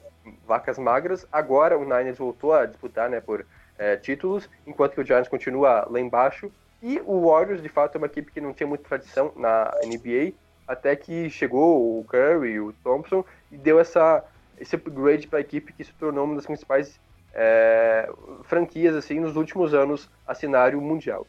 vacas 0.48 0.78
magras. 0.78 1.28
Agora 1.32 1.78
o 1.78 1.84
Niners 1.84 2.18
voltou 2.18 2.54
a 2.54 2.66
disputar, 2.66 3.10
né? 3.10 3.20
Por 3.20 3.46
é, 3.78 3.96
títulos, 3.96 4.50
enquanto 4.66 4.94
que 4.94 5.02
o 5.02 5.06
Giants 5.06 5.30
continua 5.30 5.88
lá 5.90 6.00
embaixo. 6.00 6.52
E 6.82 7.02
o 7.06 7.30
Warriors, 7.30 7.62
de 7.62 7.70
fato, 7.70 7.96
é 7.96 7.98
uma 7.98 8.08
equipe 8.08 8.32
que 8.32 8.42
não 8.42 8.54
tinha 8.54 8.68
muita 8.68 8.88
tradição 8.88 9.34
na 9.36 9.72
NBA, 9.86 10.34
até 10.70 10.96
que 10.96 11.32
chegou 11.32 12.00
o 12.00 12.04
Curry, 12.06 12.60
o 12.60 12.72
Thompson, 12.84 13.26
e 13.52 13.58
deu 13.58 13.80
essa, 13.80 14.24
esse 14.60 14.76
upgrade 14.76 15.28
para 15.28 15.40
a 15.40 15.42
equipe 15.42 15.74
que 15.74 15.84
se 15.84 15.92
tornou 15.94 16.26
uma 16.26 16.36
das 16.36 16.46
principais 16.46 17.00
é, 17.34 18.08
franquias 18.44 18.96
assim 18.96 19.20
nos 19.20 19.36
últimos 19.36 19.74
anos 19.74 20.08
a 20.28 20.36
cenário 20.36 20.80
mundial. 20.80 21.26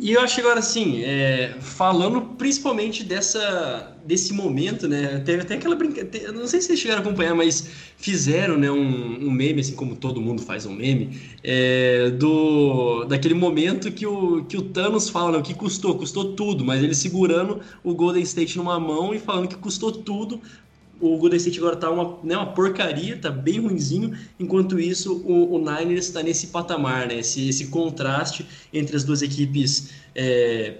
E 0.00 0.12
eu 0.12 0.20
acho 0.20 0.38
agora 0.38 0.60
assim, 0.60 1.02
é, 1.02 1.56
falando 1.60 2.20
principalmente 2.38 3.02
dessa, 3.02 3.96
desse 4.06 4.32
momento, 4.32 4.86
né? 4.86 5.18
Teve 5.24 5.42
até 5.42 5.56
aquela 5.56 5.74
brincadeira, 5.74 6.30
não 6.30 6.46
sei 6.46 6.60
se 6.60 6.68
vocês 6.68 6.78
chegaram 6.78 7.02
a 7.02 7.04
acompanhar, 7.04 7.34
mas 7.34 7.68
fizeram 7.96 8.56
né, 8.56 8.70
um, 8.70 9.26
um 9.26 9.30
meme, 9.30 9.60
assim 9.60 9.74
como 9.74 9.96
todo 9.96 10.20
mundo 10.20 10.40
faz 10.40 10.64
um 10.66 10.72
meme, 10.72 11.20
é, 11.42 12.10
do 12.10 13.06
daquele 13.06 13.34
momento 13.34 13.90
que 13.90 14.06
o, 14.06 14.44
que 14.44 14.56
o 14.56 14.62
Thanos 14.62 15.08
fala, 15.08 15.32
né, 15.32 15.38
o 15.38 15.42
que 15.42 15.52
custou, 15.52 15.96
custou 15.96 16.32
tudo, 16.36 16.64
mas 16.64 16.80
ele 16.80 16.94
segurando 16.94 17.60
o 17.82 17.92
Golden 17.92 18.22
State 18.22 18.56
numa 18.56 18.78
mão 18.78 19.12
e 19.12 19.18
falando 19.18 19.48
que 19.48 19.56
custou 19.56 19.90
tudo 19.90 20.40
o 21.00 21.16
Golden 21.16 21.36
State 21.36 21.58
agora 21.58 21.76
tá 21.76 21.90
uma, 21.90 22.18
né, 22.22 22.36
uma 22.36 22.52
porcaria, 22.52 23.16
tá 23.16 23.30
bem 23.30 23.60
ruinzinho, 23.60 24.16
enquanto 24.38 24.78
isso 24.78 25.16
o, 25.24 25.54
o 25.54 25.58
Niners 25.58 26.06
está 26.06 26.22
nesse 26.22 26.48
patamar, 26.48 27.06
né, 27.06 27.20
esse, 27.20 27.48
esse 27.48 27.66
contraste 27.68 28.46
entre 28.72 28.96
as 28.96 29.04
duas 29.04 29.22
equipes 29.22 29.90
é, 30.14 30.78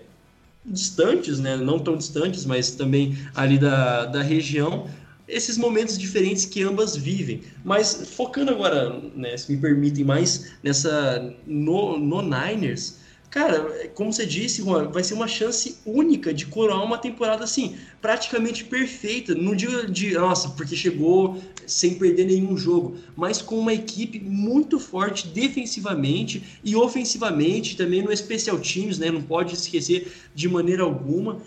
distantes, 0.64 1.38
né, 1.38 1.56
não 1.56 1.78
tão 1.78 1.96
distantes, 1.96 2.44
mas 2.44 2.72
também 2.72 3.16
ali 3.34 3.58
da, 3.58 4.06
da 4.06 4.22
região, 4.22 4.88
esses 5.26 5.58
momentos 5.58 5.98
diferentes 5.98 6.44
que 6.46 6.62
ambas 6.62 6.96
vivem. 6.96 7.42
Mas 7.64 8.08
focando 8.16 8.50
agora, 8.50 8.98
né, 9.14 9.36
se 9.36 9.52
me 9.52 9.60
permitem 9.60 10.04
mais, 10.04 10.52
nessa 10.62 11.34
no, 11.46 11.98
no 11.98 12.22
Niners, 12.22 12.96
Cara, 13.30 13.90
como 13.94 14.10
você 14.10 14.24
disse, 14.24 14.62
Juan, 14.62 14.88
vai 14.88 15.04
ser 15.04 15.12
uma 15.12 15.28
chance 15.28 15.76
única 15.84 16.32
de 16.32 16.46
coroar 16.46 16.82
uma 16.82 16.96
temporada 16.96 17.44
assim, 17.44 17.76
praticamente 18.00 18.64
perfeita. 18.64 19.34
Não 19.34 19.54
digo 19.54 19.90
de, 19.90 20.14
nossa, 20.14 20.48
porque 20.50 20.74
chegou 20.74 21.38
sem 21.66 21.98
perder 21.98 22.24
nenhum 22.24 22.56
jogo, 22.56 22.96
mas 23.14 23.42
com 23.42 23.58
uma 23.58 23.74
equipe 23.74 24.18
muito 24.18 24.80
forte 24.80 25.28
defensivamente 25.28 26.58
e 26.64 26.74
ofensivamente, 26.74 27.76
também 27.76 28.00
no 28.00 28.10
especial 28.10 28.58
teams, 28.58 28.98
né? 28.98 29.10
Não 29.10 29.20
pode 29.20 29.54
esquecer 29.54 30.10
de 30.34 30.48
maneira 30.48 30.82
alguma. 30.82 31.42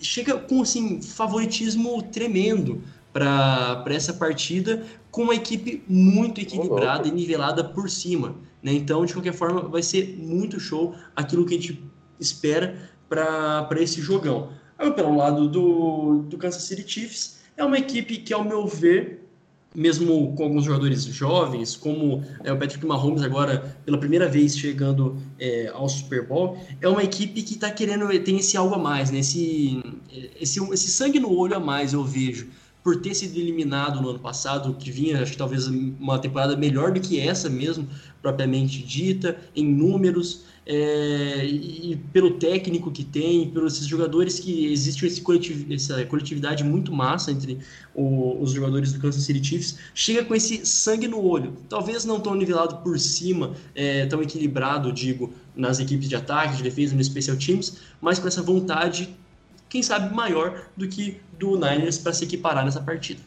Chega 0.00 0.36
com 0.36 0.62
assim 0.62 1.00
favoritismo 1.00 2.02
tremendo 2.02 2.82
para 3.12 3.84
essa 3.86 4.12
partida, 4.12 4.84
com 5.10 5.22
uma 5.22 5.36
equipe 5.36 5.82
muito 5.88 6.40
equilibrada 6.40 7.06
e 7.06 7.12
nivelada 7.12 7.62
por 7.62 7.88
cima. 7.88 8.34
Né? 8.66 8.72
Então, 8.72 9.06
de 9.06 9.12
qualquer 9.12 9.32
forma, 9.32 9.60
vai 9.68 9.80
ser 9.80 10.16
muito 10.18 10.58
show 10.58 10.92
aquilo 11.14 11.46
que 11.46 11.54
a 11.54 11.56
gente 11.56 11.80
espera 12.18 12.90
para 13.08 13.80
esse 13.80 14.00
jogão. 14.02 14.50
Aí, 14.76 14.90
pelo 14.90 15.16
lado 15.16 15.48
do, 15.48 16.22
do 16.22 16.36
Kansas 16.36 16.64
City 16.64 16.84
Chiefs, 16.84 17.38
é 17.56 17.64
uma 17.64 17.78
equipe 17.78 18.16
que, 18.16 18.34
ao 18.34 18.42
meu 18.42 18.66
ver, 18.66 19.24
mesmo 19.72 20.34
com 20.34 20.42
alguns 20.42 20.64
jogadores 20.64 21.04
jovens, 21.04 21.76
como 21.76 22.24
é, 22.42 22.52
o 22.52 22.58
Patrick 22.58 22.84
Mahomes 22.84 23.22
agora 23.22 23.78
pela 23.84 23.98
primeira 23.98 24.28
vez 24.28 24.58
chegando 24.58 25.16
é, 25.38 25.68
ao 25.72 25.88
Super 25.88 26.26
Bowl, 26.26 26.58
é 26.80 26.88
uma 26.88 27.04
equipe 27.04 27.42
que 27.42 27.54
está 27.54 27.70
querendo 27.70 28.08
tem 28.24 28.38
esse 28.38 28.56
algo 28.56 28.74
a 28.74 28.78
mais, 28.78 29.12
né? 29.12 29.20
esse, 29.20 29.80
esse, 30.40 30.60
esse 30.72 30.88
sangue 30.88 31.20
no 31.20 31.32
olho 31.32 31.54
a 31.54 31.60
mais 31.60 31.92
eu 31.92 32.02
vejo 32.02 32.48
por 32.86 33.00
ter 33.00 33.16
sido 33.16 33.36
eliminado 33.36 34.00
no 34.00 34.10
ano 34.10 34.20
passado, 34.20 34.72
que 34.74 34.92
vinha, 34.92 35.20
acho 35.20 35.32
que 35.32 35.36
talvez 35.36 35.66
uma 35.66 36.20
temporada 36.20 36.56
melhor 36.56 36.92
do 36.92 37.00
que 37.00 37.18
essa 37.18 37.50
mesmo, 37.50 37.88
propriamente 38.26 38.82
dita, 38.82 39.36
em 39.54 39.64
números, 39.64 40.44
é, 40.66 41.44
e 41.44 41.94
pelo 42.12 42.32
técnico 42.32 42.90
que 42.90 43.04
tem, 43.04 43.48
pelos 43.50 43.78
jogadores 43.86 44.40
que 44.40 44.72
existe 44.72 45.06
esse 45.06 45.20
coletiv, 45.20 45.72
essa 45.72 46.04
coletividade 46.06 46.64
muito 46.64 46.92
massa 46.92 47.30
entre 47.30 47.60
o, 47.94 48.36
os 48.42 48.50
jogadores 48.50 48.92
do 48.92 48.98
Kansas 48.98 49.22
City 49.22 49.44
Chiefs, 49.44 49.78
chega 49.94 50.24
com 50.24 50.34
esse 50.34 50.66
sangue 50.66 51.06
no 51.06 51.24
olho. 51.24 51.56
Talvez 51.68 52.04
não 52.04 52.18
tão 52.18 52.34
nivelado 52.34 52.78
por 52.78 52.98
cima, 52.98 53.54
é, 53.76 54.06
tão 54.06 54.20
equilibrado, 54.20 54.92
digo, 54.92 55.32
nas 55.54 55.78
equipes 55.78 56.08
de 56.08 56.16
ataque, 56.16 56.56
de 56.56 56.64
defesa, 56.64 56.96
no 56.96 57.04
Special 57.04 57.36
Teams, 57.36 57.78
mas 58.00 58.18
com 58.18 58.26
essa 58.26 58.42
vontade 58.42 59.16
quem 59.68 59.84
sabe 59.84 60.12
maior 60.12 60.66
do 60.76 60.88
que 60.88 61.20
do 61.38 61.54
Niners 61.54 61.96
para 61.96 62.12
se 62.12 62.24
equiparar 62.24 62.64
nessa 62.64 62.80
partida. 62.80 63.20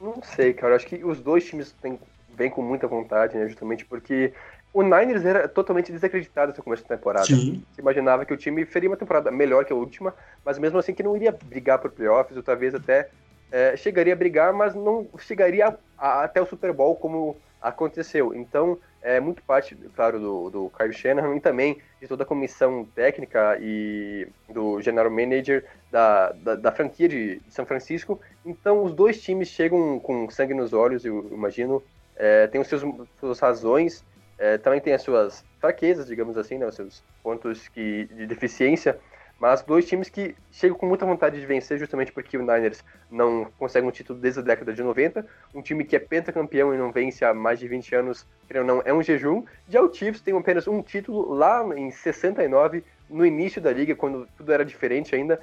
Não 0.00 0.20
sei, 0.22 0.52
cara. 0.54 0.76
Acho 0.76 0.86
que 0.86 1.04
os 1.04 1.20
dois 1.20 1.44
times 1.44 1.74
têm, 1.82 1.98
vêm 2.40 2.50
com 2.50 2.62
muita 2.62 2.86
vontade, 2.86 3.36
né? 3.36 3.46
Justamente 3.46 3.84
porque 3.84 4.32
o 4.72 4.82
Niners 4.82 5.24
era 5.24 5.46
totalmente 5.46 5.92
desacreditado 5.92 6.54
no 6.56 6.62
começo 6.62 6.82
da 6.84 6.96
temporada. 6.96 7.26
Sim. 7.26 7.62
Se 7.72 7.80
imaginava 7.80 8.24
que 8.24 8.32
o 8.32 8.36
time 8.36 8.64
faria 8.64 8.88
uma 8.88 8.96
temporada 8.96 9.30
melhor 9.30 9.64
que 9.64 9.72
a 9.72 9.76
última, 9.76 10.14
mas 10.44 10.58
mesmo 10.58 10.78
assim 10.78 10.94
que 10.94 11.02
não 11.02 11.14
iria 11.14 11.32
brigar 11.32 11.78
por 11.78 11.90
playoffs, 11.90 12.36
ou 12.36 12.42
talvez 12.42 12.74
até 12.74 13.10
é, 13.52 13.76
chegaria 13.76 14.14
a 14.14 14.16
brigar, 14.16 14.52
mas 14.54 14.74
não 14.74 15.06
chegaria 15.18 15.68
a, 15.68 15.76
a, 15.98 16.24
até 16.24 16.40
o 16.40 16.46
Super 16.46 16.72
Bowl 16.72 16.96
como 16.96 17.36
aconteceu. 17.60 18.34
Então, 18.34 18.78
é 19.02 19.20
muito 19.20 19.42
parte, 19.42 19.74
claro, 19.94 20.18
do, 20.18 20.50
do 20.50 20.72
Kyle 20.76 20.92
Shanahan 20.92 21.36
e 21.36 21.40
também 21.40 21.78
de 22.00 22.08
toda 22.08 22.22
a 22.22 22.26
comissão 22.26 22.86
técnica 22.94 23.58
e 23.60 24.28
do 24.48 24.80
general 24.80 25.10
manager 25.10 25.64
da, 25.90 26.32
da, 26.32 26.54
da 26.54 26.72
franquia 26.72 27.08
de, 27.08 27.40
de, 27.40 27.52
São 27.52 27.66
Francisco. 27.66 28.20
Então, 28.44 28.82
os 28.82 28.94
dois 28.94 29.20
times 29.20 29.48
chegam 29.48 29.98
com 29.98 30.30
sangue 30.30 30.54
nos 30.54 30.72
olhos, 30.72 31.04
eu 31.04 31.28
imagino, 31.32 31.82
é, 32.20 32.46
tem 32.46 32.60
os 32.60 32.68
seus 32.68 32.82
suas 33.18 33.40
razões, 33.40 34.04
é, 34.38 34.58
também 34.58 34.78
tem 34.78 34.92
as 34.92 35.00
suas 35.00 35.42
fraquezas, 35.58 36.06
digamos 36.06 36.36
assim, 36.36 36.58
né, 36.58 36.66
os 36.66 36.74
seus 36.74 37.02
pontos 37.22 37.66
que, 37.68 38.04
de 38.04 38.26
deficiência, 38.26 38.98
mas 39.40 39.62
dois 39.62 39.86
times 39.86 40.10
que 40.10 40.36
chegam 40.52 40.76
com 40.76 40.84
muita 40.84 41.06
vontade 41.06 41.40
de 41.40 41.46
vencer, 41.46 41.78
justamente 41.78 42.12
porque 42.12 42.36
o 42.36 42.42
Niners 42.42 42.84
não 43.10 43.50
consegue 43.58 43.86
um 43.86 43.90
título 43.90 44.18
desde 44.18 44.40
a 44.40 44.42
década 44.42 44.74
de 44.74 44.82
90. 44.82 45.26
Um 45.54 45.62
time 45.62 45.82
que 45.82 45.96
é 45.96 45.98
pentacampeão 45.98 46.74
e 46.74 46.76
não 46.76 46.92
vence 46.92 47.24
há 47.24 47.32
mais 47.32 47.58
de 47.58 47.66
20 47.66 47.94
anos, 47.94 48.26
ou 48.54 48.64
não, 48.64 48.82
é 48.84 48.92
um 48.92 49.02
jejum. 49.02 49.42
Já 49.66 49.80
o 49.80 49.90
Chiefs 49.90 50.20
tem 50.20 50.36
apenas 50.36 50.68
um 50.68 50.82
título 50.82 51.32
lá 51.32 51.64
em 51.74 51.90
69, 51.90 52.84
no 53.08 53.24
início 53.24 53.62
da 53.62 53.72
liga, 53.72 53.96
quando 53.96 54.28
tudo 54.36 54.52
era 54.52 54.62
diferente 54.62 55.14
ainda. 55.14 55.40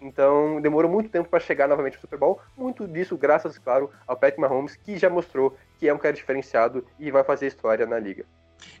Então 0.00 0.60
demorou 0.60 0.90
muito 0.90 1.08
tempo 1.08 1.28
para 1.28 1.38
chegar 1.38 1.68
novamente 1.68 1.94
no 1.94 2.00
Super 2.00 2.18
Bowl. 2.18 2.40
Muito 2.56 2.88
disso, 2.88 3.16
graças, 3.16 3.56
claro, 3.56 3.88
ao 4.04 4.16
Patrick 4.16 4.40
Mahomes, 4.40 4.74
que 4.74 4.98
já 4.98 5.08
mostrou 5.08 5.56
que 5.78 5.88
é 5.88 5.94
um 5.94 5.98
cara 5.98 6.14
diferenciado 6.14 6.84
e 6.98 7.10
vai 7.10 7.24
fazer 7.24 7.46
história 7.46 7.86
na 7.86 7.98
liga. 7.98 8.24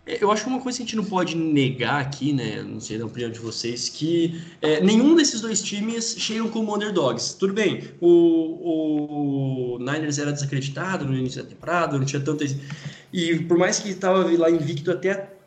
É, 0.04 0.22
eu 0.22 0.30
acho 0.30 0.44
que 0.44 0.48
uma 0.48 0.60
coisa 0.60 0.78
que 0.78 0.82
a 0.82 0.86
gente 0.86 0.96
não 0.96 1.04
pode 1.04 1.36
negar 1.36 2.00
aqui, 2.00 2.32
né? 2.32 2.62
Não 2.62 2.80
sei 2.80 2.98
da 2.98 3.06
opinião 3.06 3.30
de 3.30 3.38
vocês, 3.38 3.88
que 3.88 4.42
é, 4.60 4.80
nenhum 4.80 5.14
desses 5.14 5.40
dois 5.40 5.62
times 5.62 6.16
chegam 6.18 6.48
como 6.48 6.74
underdogs. 6.74 7.34
Tudo 7.34 7.52
bem, 7.52 7.88
o, 8.00 9.74
o 9.74 9.78
Niners 9.78 10.18
era 10.18 10.32
desacreditado 10.32 11.04
no 11.04 11.14
início 11.14 11.42
da 11.42 11.48
temporada, 11.48 11.96
não 11.96 12.04
tinha 12.04 12.20
tantas. 12.20 12.56
E 13.12 13.38
por 13.44 13.56
mais 13.56 13.78
que 13.78 13.90
estava 13.90 14.24
lá 14.36 14.50
invicto 14.50 14.90
até 14.90 15.37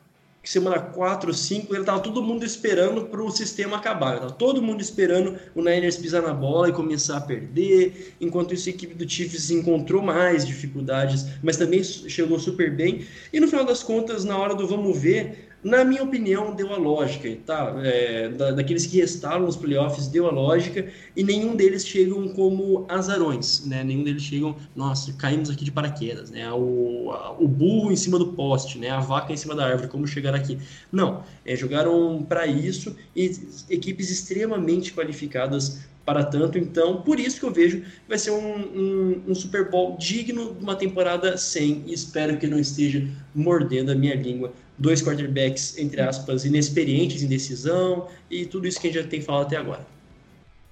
semana 0.50 0.80
4, 0.80 1.34
5, 1.34 1.76
ele 1.76 1.84
tava 1.84 2.00
todo 2.00 2.24
mundo 2.24 2.44
esperando 2.44 3.06
para 3.06 3.22
o 3.22 3.30
sistema 3.32 3.78
acabar. 3.78 4.20
Tava 4.20 4.32
todo 4.32 4.62
mundo 4.62 4.82
esperando 4.82 5.38
o 5.54 5.62
Niners 5.62 5.98
pisar 5.98 6.22
na 6.22 6.34
bola 6.34 6.70
e 6.70 6.74
começar 6.74 7.18
a 7.18 7.22
perder. 7.22 8.16
Enquanto 8.20 8.54
isso, 8.54 8.68
a 8.68 8.72
equipe 8.72 8.96
do 8.96 9.08
Chiefs 9.08 9.52
encontrou 9.52 10.02
mais 10.02 10.46
dificuldades, 10.46 11.26
mas 11.44 11.58
também 11.58 11.84
chegou 11.84 12.40
super 12.40 12.76
bem. 12.76 13.06
E 13.32 13.40
no 13.40 13.48
final 13.48 13.66
das 13.66 13.84
contas, 13.84 14.26
na 14.26 14.38
hora 14.38 14.56
do 14.56 14.68
vamos 14.68 14.98
ver, 14.98 15.51
na 15.64 15.84
minha 15.84 16.02
opinião, 16.04 16.56
deu 16.56 16.74
a 16.74 16.78
lógica, 16.78 17.30
tá? 17.46 17.74
É, 17.84 18.30
da, 18.30 18.52
daqueles 18.52 18.86
que 18.88 18.98
restaram 18.98 19.46
os 19.46 19.56
playoffs, 19.56 20.08
deu 20.08 20.28
a 20.28 20.32
lógica, 20.32 20.92
e 21.16 21.24
nenhum 21.24 21.56
deles 21.56 21.86
chegam 21.86 22.30
como 22.30 22.86
azarões, 22.90 23.66
né? 23.66 23.84
Nenhum 23.84 24.04
deles 24.04 24.24
chegam, 24.24 24.56
nossa, 24.76 25.14
caímos 25.14 25.50
aqui 25.50 25.64
de 25.64 25.72
paraquedas, 25.72 26.32
né? 26.32 26.52
O, 26.52 27.14
o 27.40 27.48
burro 27.48 27.92
em 27.92 27.96
cima 27.96 28.18
do 28.18 28.34
poste, 28.34 28.80
né? 28.80 28.90
A 28.90 29.00
vaca 29.00 29.32
em 29.32 29.38
cima 29.38 29.54
da 29.54 29.66
árvore, 29.66 29.88
como 29.88 30.08
chegar 30.08 30.34
aqui? 30.34 30.58
Não, 30.92 31.24
é, 31.46 31.56
jogaram 31.56 32.26
para 32.28 32.48
isso 32.48 32.96
e 33.16 33.32
equipes 33.70 34.10
extremamente 34.10 34.94
qualificadas 34.94 35.91
para 36.06 36.24
tanto, 36.24 36.58
então 36.58 37.02
por 37.02 37.20
isso 37.20 37.40
que 37.40 37.46
eu 37.46 37.54
vejo 37.54 37.82
que 37.82 38.10
vai 38.10 38.18
ser 38.18 38.32
um, 38.32 38.56
um, 38.58 39.24
um 39.28 39.36
Super 39.36 39.70
Bowl 39.70 39.98
digno 39.98 40.56
de 40.56 40.64
uma 40.64 40.76
temporada 40.76 41.38
sem, 41.38 41.84
e 41.86 41.94
espero 41.94 42.38
que 42.38 42.48
não 42.48 42.60
esteja 42.60 43.08
mordendo 43.36 43.92
a 43.92 43.96
minha 43.96 44.16
língua 44.16 44.52
dois 44.82 45.02
quarterbacks, 45.02 45.78
entre 45.78 46.02
aspas, 46.02 46.44
inexperientes 46.44 47.22
em 47.22 47.28
decisão 47.28 48.08
e 48.30 48.46
tudo 48.46 48.68
isso 48.68 48.82
que 48.82 48.88
a 48.88 48.92
gente 48.92 49.04
já 49.04 49.08
tem 49.08 49.22
falado 49.22 49.46
até 49.46 49.58
agora. 49.58 49.86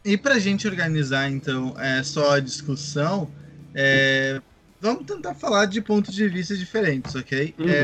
E 0.03 0.17
para 0.17 0.35
a 0.35 0.39
gente 0.39 0.67
organizar, 0.67 1.29
então, 1.29 1.75
é, 1.79 2.01
só 2.01 2.31
a 2.31 2.39
discussão, 2.39 3.29
é, 3.75 4.41
vamos 4.81 5.05
tentar 5.05 5.35
falar 5.35 5.65
de 5.65 5.79
pontos 5.81 6.15
de 6.15 6.27
vista 6.27 6.57
diferentes, 6.57 7.13
ok? 7.13 7.53
Uhum. 7.59 7.69
É, 7.69 7.83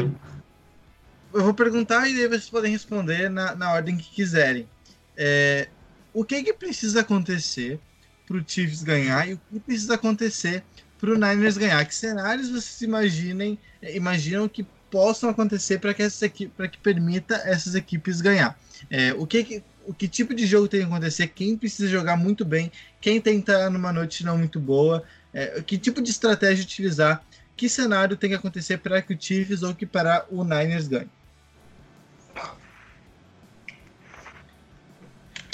eu 1.34 1.44
vou 1.44 1.54
perguntar 1.54 2.10
e 2.10 2.28
vocês 2.28 2.50
podem 2.50 2.72
responder 2.72 3.30
na, 3.30 3.54
na 3.56 3.74
ordem 3.74 3.98
que 3.98 4.10
quiserem. 4.10 4.68
É, 5.16 5.68
o 6.16 6.24
que, 6.24 6.42
que 6.42 6.54
precisa 6.54 7.02
acontecer 7.02 7.78
para 8.26 8.38
o 8.38 8.44
Chiefs 8.48 8.82
ganhar 8.82 9.28
e 9.28 9.34
o 9.34 9.40
que 9.52 9.60
precisa 9.60 9.96
acontecer 9.96 10.64
para 10.98 11.12
o 11.12 11.16
Niners 11.16 11.58
ganhar? 11.58 11.84
Que 11.86 11.94
cenários 11.94 12.50
vocês 12.50 12.82
imaginem, 12.82 13.60
imaginam 13.84 14.48
que 14.48 14.66
possam 14.90 15.30
acontecer 15.30 15.78
para 15.78 15.94
que, 15.94 16.02
essa 16.02 16.30
que 16.30 16.50
permita 16.82 17.36
essas 17.44 17.76
equipes 17.76 18.22
ganhar? 18.22 18.58
É, 18.90 19.14
o 19.14 19.28
que, 19.28 19.62
o 19.86 19.94
que 19.94 20.08
tipo 20.08 20.34
de 20.34 20.46
jogo 20.46 20.70
tem 20.70 20.80
que 20.80 20.86
acontecer? 20.86 21.28
Quem 21.28 21.58
precisa 21.58 21.90
jogar 21.90 22.16
muito 22.16 22.46
bem? 22.46 22.72
Quem 23.02 23.20
que 23.20 23.52
estar 23.52 23.70
numa 23.70 23.92
noite 23.92 24.24
não 24.24 24.38
muito 24.38 24.58
boa? 24.58 25.04
É, 25.34 25.60
que 25.62 25.78
tipo 25.78 26.02
de 26.02 26.12
estratégia 26.12 26.64
utilizar? 26.64 27.22
Que 27.58 27.68
cenário 27.68 28.16
tem 28.16 28.30
que 28.30 28.36
acontecer 28.38 28.78
para 28.78 29.02
que 29.02 29.14
o 29.14 29.22
Chiefs 29.22 29.64
ou 29.64 29.76
que 29.76 29.86
para 29.86 30.26
o 30.30 30.46
Niners 30.46 30.88
ganhe? 30.88 31.10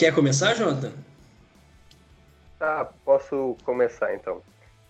Quer 0.01 0.15
começar, 0.15 0.55
Jonathan? 0.55 0.91
Tá, 2.57 2.91
posso 3.05 3.55
começar 3.63 4.15
então. 4.15 4.41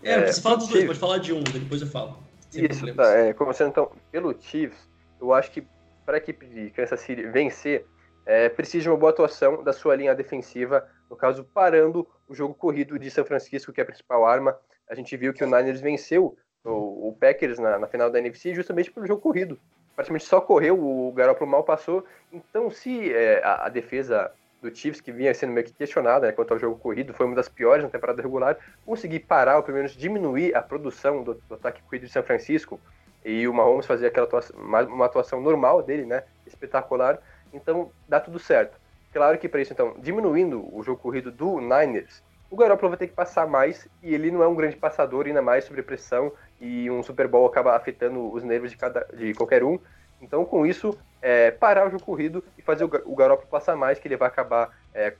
É, 0.02 0.12
é 0.12 0.32
você 0.32 0.40
fala 0.40 0.56
dos 0.56 0.68
dois, 0.68 0.86
pode 0.86 0.98
falar 0.98 1.18
de 1.18 1.34
um, 1.34 1.42
depois 1.42 1.82
eu 1.82 1.86
falo. 1.86 2.16
Isso, 2.54 2.94
tá. 2.94 3.12
É, 3.18 3.34
começando 3.34 3.68
então 3.68 3.92
pelo 4.10 4.34
Chiefs, 4.40 4.88
eu 5.20 5.34
acho 5.34 5.50
que 5.50 5.66
para 6.06 6.14
a 6.14 6.16
equipe 6.16 6.46
de 6.46 6.70
Kansas 6.70 6.98
City 7.00 7.24
vencer, 7.26 7.84
é, 8.24 8.48
precisa 8.48 8.84
de 8.84 8.88
uma 8.88 8.96
boa 8.96 9.10
atuação 9.12 9.62
da 9.62 9.74
sua 9.74 9.94
linha 9.96 10.14
defensiva, 10.14 10.88
no 11.10 11.14
caso, 11.14 11.44
parando 11.44 12.08
o 12.26 12.34
jogo 12.34 12.54
corrido 12.54 12.98
de 12.98 13.10
São 13.10 13.26
Francisco, 13.26 13.70
que 13.70 13.82
é 13.82 13.84
a 13.84 13.86
principal 13.86 14.24
arma. 14.24 14.56
A 14.88 14.94
gente 14.94 15.14
viu 15.14 15.34
que 15.34 15.44
o 15.44 15.46
Niners 15.46 15.82
venceu 15.82 16.38
o, 16.64 17.08
o 17.08 17.16
Packers 17.20 17.58
na, 17.58 17.78
na, 17.78 17.86
final 17.86 18.10
da 18.10 18.18
NFC 18.18 18.54
justamente 18.54 18.90
pelo 18.90 19.06
jogo 19.06 19.20
corrido. 19.20 19.60
Praticamente 19.94 20.24
só 20.24 20.40
correu, 20.40 20.82
o 20.82 21.12
Garoppolo 21.12 21.50
mal 21.50 21.64
passou. 21.64 22.02
Então, 22.32 22.70
se 22.70 23.12
é, 23.12 23.42
a, 23.44 23.66
a 23.66 23.68
defesa 23.68 24.32
do 24.62 24.74
Chiefs, 24.74 25.00
que 25.00 25.10
vinha 25.10 25.34
sendo 25.34 25.52
meio 25.52 25.66
que 25.66 25.72
questionada 25.72 26.28
né, 26.28 26.32
quanto 26.32 26.54
ao 26.54 26.58
jogo 26.58 26.78
corrido, 26.78 27.12
foi 27.12 27.26
uma 27.26 27.34
das 27.34 27.48
piores 27.48 27.82
na 27.82 27.90
temporada 27.90 28.22
regular, 28.22 28.56
conseguir 28.86 29.20
parar, 29.20 29.56
ou 29.56 29.62
pelo 29.62 29.76
menos 29.76 29.92
diminuir 29.92 30.54
a 30.54 30.62
produção 30.62 31.22
do, 31.22 31.34
do 31.34 31.54
ataque 31.54 31.82
corrido 31.82 32.06
de 32.06 32.12
São 32.12 32.22
Francisco, 32.22 32.80
e 33.24 33.46
o 33.46 33.52
Mahomes 33.52 33.86
fazer 33.86 34.06
aquela 34.06 34.26
atuação, 34.26 34.56
uma 34.58 35.06
atuação 35.06 35.40
normal 35.40 35.82
dele, 35.82 36.06
né, 36.06 36.22
espetacular, 36.46 37.18
então 37.52 37.90
dá 38.08 38.20
tudo 38.20 38.38
certo. 38.38 38.80
Claro 39.12 39.36
que 39.36 39.48
para 39.48 39.60
isso, 39.60 39.72
então, 39.72 39.94
diminuindo 39.98 40.74
o 40.74 40.82
jogo 40.82 41.00
corrido 41.00 41.30
do 41.30 41.60
Niners, 41.60 42.22
o 42.50 42.56
Garoppolo 42.56 42.90
vai 42.90 42.98
ter 42.98 43.08
que 43.08 43.14
passar 43.14 43.46
mais, 43.46 43.88
e 44.02 44.14
ele 44.14 44.30
não 44.30 44.42
é 44.42 44.46
um 44.46 44.54
grande 44.54 44.76
passador, 44.76 45.26
ainda 45.26 45.42
mais 45.42 45.64
sobre 45.64 45.82
pressão, 45.82 46.32
e 46.60 46.90
um 46.90 47.02
Super 47.02 47.26
Bowl 47.26 47.46
acaba 47.46 47.74
afetando 47.74 48.32
os 48.32 48.42
nervos 48.42 48.70
de, 48.70 48.76
cada, 48.76 49.06
de 49.12 49.34
qualquer 49.34 49.64
um, 49.64 49.78
então, 50.20 50.44
com 50.44 50.64
isso, 50.64 50.96
é, 51.22 51.52
parar 51.52 51.86
o 51.86 51.90
jogo 51.90 52.04
corrido 52.04 52.44
e 52.58 52.62
fazer 52.62 52.84
o, 52.84 53.16
Garoppolo 53.16 53.48
passar 53.48 53.76
mais, 53.76 53.98
que 53.98 54.08
ele 54.08 54.16
vai 54.16 54.28
acabar 54.28 54.76
é, 54.92 55.14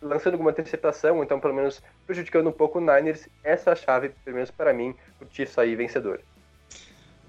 lançando 0.00 0.34
alguma 0.34 0.52
interceptação, 0.52 1.22
então 1.22 1.40
pelo 1.40 1.54
menos 1.54 1.82
prejudicando 2.06 2.48
um 2.48 2.52
pouco 2.52 2.78
o 2.78 2.80
Niners. 2.80 3.28
Essa 3.42 3.70
é 3.70 3.72
a 3.72 3.76
chave, 3.76 4.10
pelo 4.24 4.36
menos 4.36 4.50
para 4.50 4.72
mim, 4.72 4.94
para 5.18 5.26
o 5.26 5.30
Chiefs 5.30 5.54
sair 5.54 5.74
vencedor. 5.74 6.20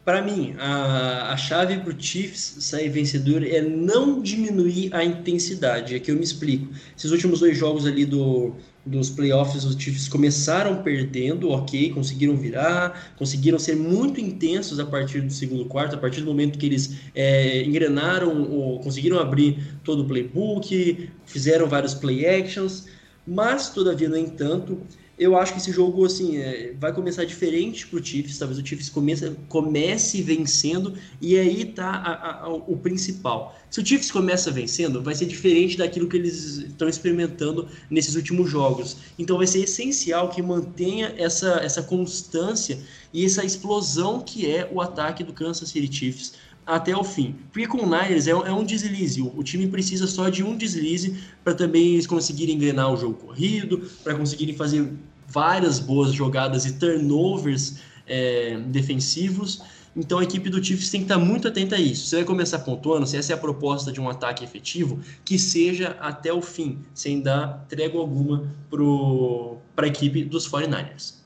Para 0.06 0.21
mim, 0.21 0.56
a, 0.60 1.32
a 1.32 1.38
chave 1.38 1.80
para 1.80 1.93
o 1.93 1.99
Chiefs 1.99 2.58
sair 2.60 2.89
vencedor 2.89 3.41
é 3.41 3.62
não 3.62 4.21
diminuir 4.21 4.93
a 4.93 5.04
intensidade. 5.04 5.95
É 5.95 5.99
que 5.99 6.12
eu 6.12 6.15
me 6.15 6.23
explico. 6.23 6.73
Esses 6.95 7.10
últimos 7.12 7.39
dois 7.39 7.58
jogos 7.58 7.88
ali 7.88 8.06
do, 8.06 8.54
dos 8.86 9.10
playoffs, 9.10 9.63
os 9.63 9.76
Chiefs 9.76 10.10
começaram 10.10 10.84
perdendo, 10.84 11.50
ok, 11.50 11.91
conseguiram 11.91 12.36
virar, 12.36 13.13
conseguiram 13.17 13.58
ser 13.58 13.76
muito 13.76 14.19
intensos 14.19 14.80
a 14.80 14.86
partir 14.86 15.22
do 15.22 15.32
segundo 15.32 15.65
quarto, 15.65 15.96
a 15.96 15.98
partir 15.98 16.22
do 16.22 16.28
momento 16.28 16.60
que 16.60 16.65
eles 16.65 16.98
é, 17.15 17.63
engrenaram, 17.63 18.52
ou 18.52 18.80
conseguiram 18.80 19.19
abrir 19.19 19.78
todo 19.84 20.04
o 20.04 20.08
playbook, 20.08 21.10
fizeram 21.26 21.67
vários 21.67 21.93
play 21.93 22.26
actions, 22.26 22.86
mas, 23.26 23.69
todavia, 23.69 24.10
no 24.10 24.17
entanto, 24.17 24.82
eu 25.17 25.38
acho 25.38 25.54
que 25.54 25.60
esse 25.60 25.71
jogo 25.71 26.06
assim 26.06 26.38
é, 26.38 26.73
vai 26.80 26.91
começar 26.91 27.23
diferente 27.23 27.86
para 27.86 27.99
o 27.99 28.04
Chiefs. 28.04 28.38
Talvez 28.38 28.60
o 28.60 28.65
Chiefs 28.65 28.89
comece, 28.89 29.36
comece 29.47 30.21
vencendo 30.21 30.95
e 31.21 31.38
aí 31.38 31.65
tá 31.65 31.89
a, 31.89 32.45
a, 32.45 32.49
o 32.49 32.76
principal. 32.78 33.56
Se 33.69 33.80
o 33.80 33.86
Chiefs 33.86 34.12
começa 34.12 34.49
vencendo, 34.52 35.02
vai 35.02 35.13
ser 35.13 35.26
diferente 35.26 35.78
daquilo 35.78 36.08
que 36.08 36.17
eles 36.17 36.58
estão 36.58 36.89
experimentando 36.89 37.67
nesses 37.89 38.15
últimos 38.15 38.49
jogos. 38.49 38.97
Então 39.17 39.38
vai 39.38 39.47
ser 39.47 39.63
essencial 39.63 40.30
que 40.30 40.41
mantenha 40.41 41.13
essa, 41.17 41.60
essa 41.63 41.84
constância 41.84 42.80
e 43.13 43.23
essa 43.23 43.45
explosão 43.45 44.19
que 44.19 44.49
é 44.49 44.67
o 44.71 44.82
ataque 44.82 45.23
do 45.23 45.34
Kansas 45.34 45.69
City 45.69 45.95
Chiefs 45.95 46.34
até 46.65 46.95
o 46.95 47.04
fim. 47.04 47.36
Porque 47.52 47.67
com 47.67 47.80
o 47.80 47.86
Niners 47.86 48.28
é, 48.28 48.32
é 48.32 48.52
um 48.52 48.63
deslize, 48.63 49.21
o, 49.21 49.43
time 49.43 49.67
precisa 49.67 50.08
só 50.08 50.30
de 50.30 50.43
um 50.43 50.56
deslize 50.56 51.17
para 51.43 51.54
também 51.54 51.93
eles 51.93 52.08
conseguirem 52.08 52.56
engrenar 52.56 52.91
o 52.91 52.97
jogo 52.97 53.15
corrido, 53.15 53.89
para 54.04 54.15
conseguirem 54.15 54.56
fazer 54.56 54.91
várias 55.28 55.80
boas 55.80 56.13
jogadas 56.13 56.65
e 56.65 56.73
turnovers 56.73 57.78
é, 58.08 58.58
defensivos. 58.67 59.62
Então 59.95 60.19
a 60.19 60.23
equipe 60.23 60.49
do 60.49 60.63
Chiefs 60.63 60.89
tem 60.89 61.02
que 61.02 61.06
estar 61.06 61.19
muito 61.19 61.47
atenta 61.47 61.76
a 61.76 61.80
isso. 61.80 62.08
Você 62.08 62.17
vai 62.17 62.26
começar 62.26 62.60
pontuando, 62.60 63.06
se 63.06 63.15
essa 63.15 63.34
é 63.34 63.36
a 63.36 63.38
proposta 63.38 63.91
de 63.91 64.02
um 64.02 64.10
ataque 64.10 64.43
efetivo, 64.43 64.99
que 65.23 65.38
seja 65.38 65.95
até 65.99 66.34
o 66.34 66.41
fim, 66.41 66.80
sem 66.93 67.21
dar 67.21 67.65
trégua 67.69 68.02
alguma 68.02 68.52
para 69.76 69.86
a 69.86 69.88
equipe 69.88 70.23
dos 70.23 70.49
49ers. 70.49 71.22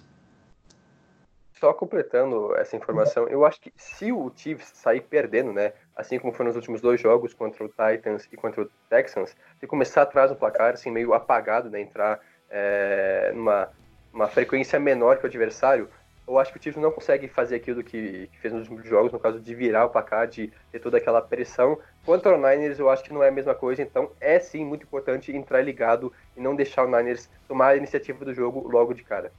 Só 1.59 1.73
completando 1.73 2.55
essa 2.55 2.75
informação, 2.75 3.27
eu 3.27 3.45
acho 3.45 3.59
que 3.59 3.73
se 3.75 4.11
o 4.11 4.31
Chiefs 4.35 4.71
sair 4.75 5.01
perdendo, 5.01 5.51
né, 5.51 5.73
assim 5.95 6.19
como 6.19 6.31
foi 6.31 6.45
nos 6.45 6.55
últimos 6.55 6.81
dois 6.81 7.01
jogos 7.01 7.33
contra 7.33 7.63
o 7.65 7.67
Titans 7.67 8.27
e 8.31 8.37
contra 8.37 8.61
o 8.61 8.69
Texans, 8.89 9.35
se 9.59 9.65
começar 9.65 10.03
atrás 10.03 10.29
no 10.29 10.37
placar, 10.37 10.73
assim, 10.73 10.91
meio 10.91 11.13
apagado, 11.13 11.69
né, 11.69 11.81
entrar 11.81 12.19
é, 12.49 13.31
numa 13.33 13.69
uma 14.13 14.27
frequência 14.27 14.79
menor 14.79 15.17
que 15.17 15.25
o 15.25 15.27
adversário, 15.27 15.87
eu 16.27 16.37
acho 16.37 16.51
que 16.51 16.59
o 16.59 16.61
Chiefs 16.61 16.81
não 16.81 16.91
consegue 16.91 17.27
fazer 17.27 17.55
aquilo 17.55 17.83
que, 17.83 18.27
que, 18.27 18.39
fez 18.39 18.53
nos 18.53 18.63
últimos 18.63 18.85
jogos, 18.85 19.11
no 19.13 19.19
caso 19.19 19.39
de 19.39 19.55
virar 19.55 19.85
o 19.85 19.89
placar, 19.89 20.27
de 20.27 20.51
ter 20.71 20.79
toda 20.79 20.97
aquela 20.97 21.21
pressão. 21.21 21.79
Quanto 22.03 22.27
ao 22.27 22.35
Niners, 22.35 22.79
eu 22.79 22.89
acho 22.89 23.03
que 23.03 23.13
não 23.13 23.23
é 23.23 23.29
a 23.29 23.31
mesma 23.31 23.55
coisa, 23.55 23.81
então 23.81 24.11
é 24.19 24.37
sim 24.39 24.65
muito 24.65 24.83
importante 24.83 25.33
entrar 25.33 25.61
ligado 25.61 26.11
e 26.35 26.41
não 26.41 26.55
deixar 26.55 26.83
o 26.83 26.87
Niners 26.87 27.29
tomar 27.47 27.69
a 27.69 27.75
iniciativa 27.77 28.25
do 28.25 28.33
jogo 28.33 28.67
logo 28.67 28.93
de 28.93 29.03
cara. 29.03 29.31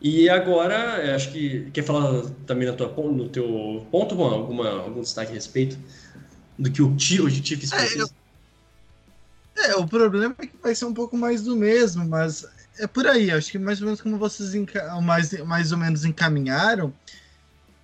E 0.00 0.28
agora, 0.28 1.14
acho 1.14 1.32
que 1.32 1.70
quer 1.72 1.82
falar 1.82 2.22
também 2.46 2.72
tua, 2.72 2.88
no 3.10 3.28
teu 3.28 3.86
ponto, 3.90 4.20
alguma, 4.22 4.70
algum 4.70 5.00
destaque 5.00 5.32
a 5.32 5.34
respeito 5.34 5.76
do 6.56 6.70
que 6.70 6.80
o, 6.80 6.94
o 6.94 6.98
Chiefs 6.98 7.70
precisa? 7.70 8.08
É, 9.56 9.70
é, 9.70 9.76
o 9.76 9.86
problema 9.86 10.36
é 10.38 10.46
que 10.46 10.56
vai 10.62 10.74
ser 10.74 10.84
um 10.84 10.94
pouco 10.94 11.16
mais 11.16 11.42
do 11.42 11.56
mesmo, 11.56 12.06
mas 12.08 12.46
é 12.78 12.86
por 12.86 13.08
aí. 13.08 13.30
Acho 13.32 13.50
que 13.50 13.58
mais 13.58 13.80
ou 13.80 13.86
menos 13.86 14.00
como 14.00 14.16
vocês 14.18 14.54
mais, 15.02 15.32
mais 15.44 15.72
ou 15.72 15.78
menos 15.78 16.04
encaminharam, 16.04 16.92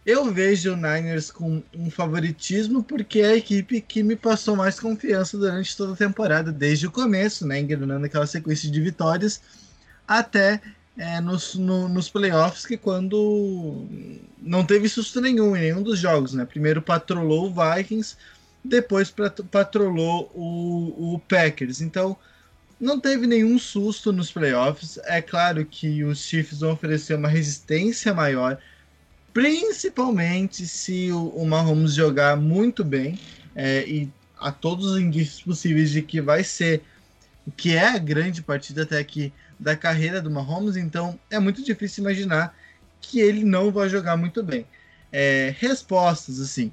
eu 0.07 0.31
vejo 0.33 0.73
o 0.73 0.77
Niners 0.77 1.33
com 1.33 1.63
um 1.75 1.91
favoritismo 1.91 2.85
porque 2.85 3.21
é 3.21 3.31
a 3.31 3.37
equipe 3.37 3.81
que 3.81 4.03
me 4.05 4.15
passou 4.15 4.55
mais 4.55 4.79
confiança 4.79 5.37
durante 5.37 5.77
toda 5.77 5.95
a 5.95 5.97
temporada, 5.97 6.53
desde 6.53 6.87
o 6.87 6.93
começo, 6.93 7.47
né, 7.47 7.59
engrenando 7.59 8.07
aquela 8.07 8.27
sequência 8.27 8.71
de 8.71 8.81
vitórias 8.81 9.41
até 10.07 10.61
é, 10.97 11.21
nos, 11.21 11.55
no, 11.55 11.89
nos 11.89 12.09
playoffs, 12.09 12.65
que 12.65 12.77
quando 12.77 13.87
não 14.41 14.65
teve 14.65 14.89
susto 14.89 15.21
nenhum 15.21 15.57
em 15.57 15.61
nenhum 15.61 15.83
dos 15.83 15.99
jogos, 15.99 16.35
né? 16.35 16.45
Primeiro 16.45 16.81
patrolou 16.81 17.47
o 17.47 17.55
Vikings, 17.75 18.17
depois 18.65 19.13
patrolou 19.51 20.31
o, 20.35 21.15
o 21.15 21.19
Packers. 21.29 21.81
Então, 21.81 22.17
não 22.81 23.01
teve 23.01 23.27
nenhum 23.27 23.59
susto 23.59 24.13
nos 24.13 24.31
playoffs. 24.31 24.99
É 25.05 25.21
claro 25.21 25.65
que 25.65 26.05
os 26.05 26.21
Chiefs 26.21 26.61
vão 26.61 26.73
oferecer 26.73 27.15
uma 27.15 27.29
resistência 27.29 28.15
maior, 28.15 28.59
principalmente 29.33 30.67
se 30.67 31.11
o, 31.11 31.29
o 31.29 31.47
Mahomes 31.47 31.95
jogar 31.95 32.37
muito 32.37 32.85
bem 32.85 33.19
é, 33.55 33.85
e 33.87 34.09
a 34.39 34.53
todos 34.53 34.93
os 34.93 35.01
indícios 35.01 35.43
possíveis 35.43 35.91
de 35.91 36.03
que 36.03 36.21
vai 36.21 36.45
ser 36.45 36.83
que 37.57 37.75
é 37.75 37.89
a 37.89 37.99
grande 37.99 38.43
partida 38.43 38.83
até 38.83 38.99
aqui 38.99 39.33
da 39.59 39.77
carreira 39.77 40.21
do 40.21 40.31
Mahomes, 40.31 40.77
então 40.77 41.19
é 41.31 41.39
muito 41.39 41.63
difícil 41.65 42.03
imaginar 42.03 42.57
que 43.01 43.21
ele 43.21 43.45
não 43.45 43.71
vai 43.71 43.89
jogar 43.89 44.17
muito 44.17 44.43
bem. 44.43 44.67
É, 45.13 45.55
respostas, 45.59 46.41
assim, 46.41 46.73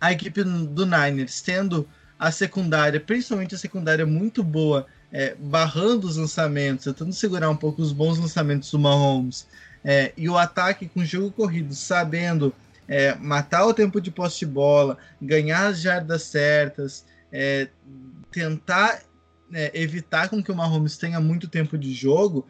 a 0.00 0.12
equipe 0.12 0.42
do 0.44 0.86
Niners 0.86 1.40
tendo 1.40 1.88
a 2.18 2.30
secundária, 2.30 3.00
principalmente 3.00 3.54
a 3.54 3.58
secundária 3.58 4.06
muito 4.06 4.42
boa, 4.42 4.86
é, 5.12 5.34
barrando 5.38 6.06
os 6.06 6.16
lançamentos, 6.16 6.84
tentando 6.84 7.12
segurar 7.12 7.50
um 7.50 7.56
pouco 7.56 7.80
os 7.80 7.92
bons 7.92 8.18
lançamentos 8.18 8.70
do 8.70 8.78
Mahomes, 8.78 9.46
é, 9.84 10.12
e 10.16 10.28
o 10.28 10.36
ataque 10.36 10.88
com 10.88 11.04
jogo 11.04 11.30
corrido, 11.30 11.74
sabendo 11.74 12.52
é, 12.86 13.14
matar 13.14 13.66
o 13.66 13.74
tempo 13.74 14.00
de 14.00 14.10
posse 14.10 14.40
de 14.40 14.46
bola, 14.46 14.98
ganhar 15.20 15.68
as 15.68 15.80
jardas 15.80 16.22
certas, 16.22 17.04
é, 17.32 17.68
tentar 18.30 19.02
é, 19.52 19.70
evitar 19.74 20.28
com 20.28 20.42
que 20.42 20.52
o 20.52 20.56
Mahomes 20.56 20.96
tenha 20.96 21.20
muito 21.20 21.48
tempo 21.48 21.76
de 21.76 21.92
jogo, 21.92 22.46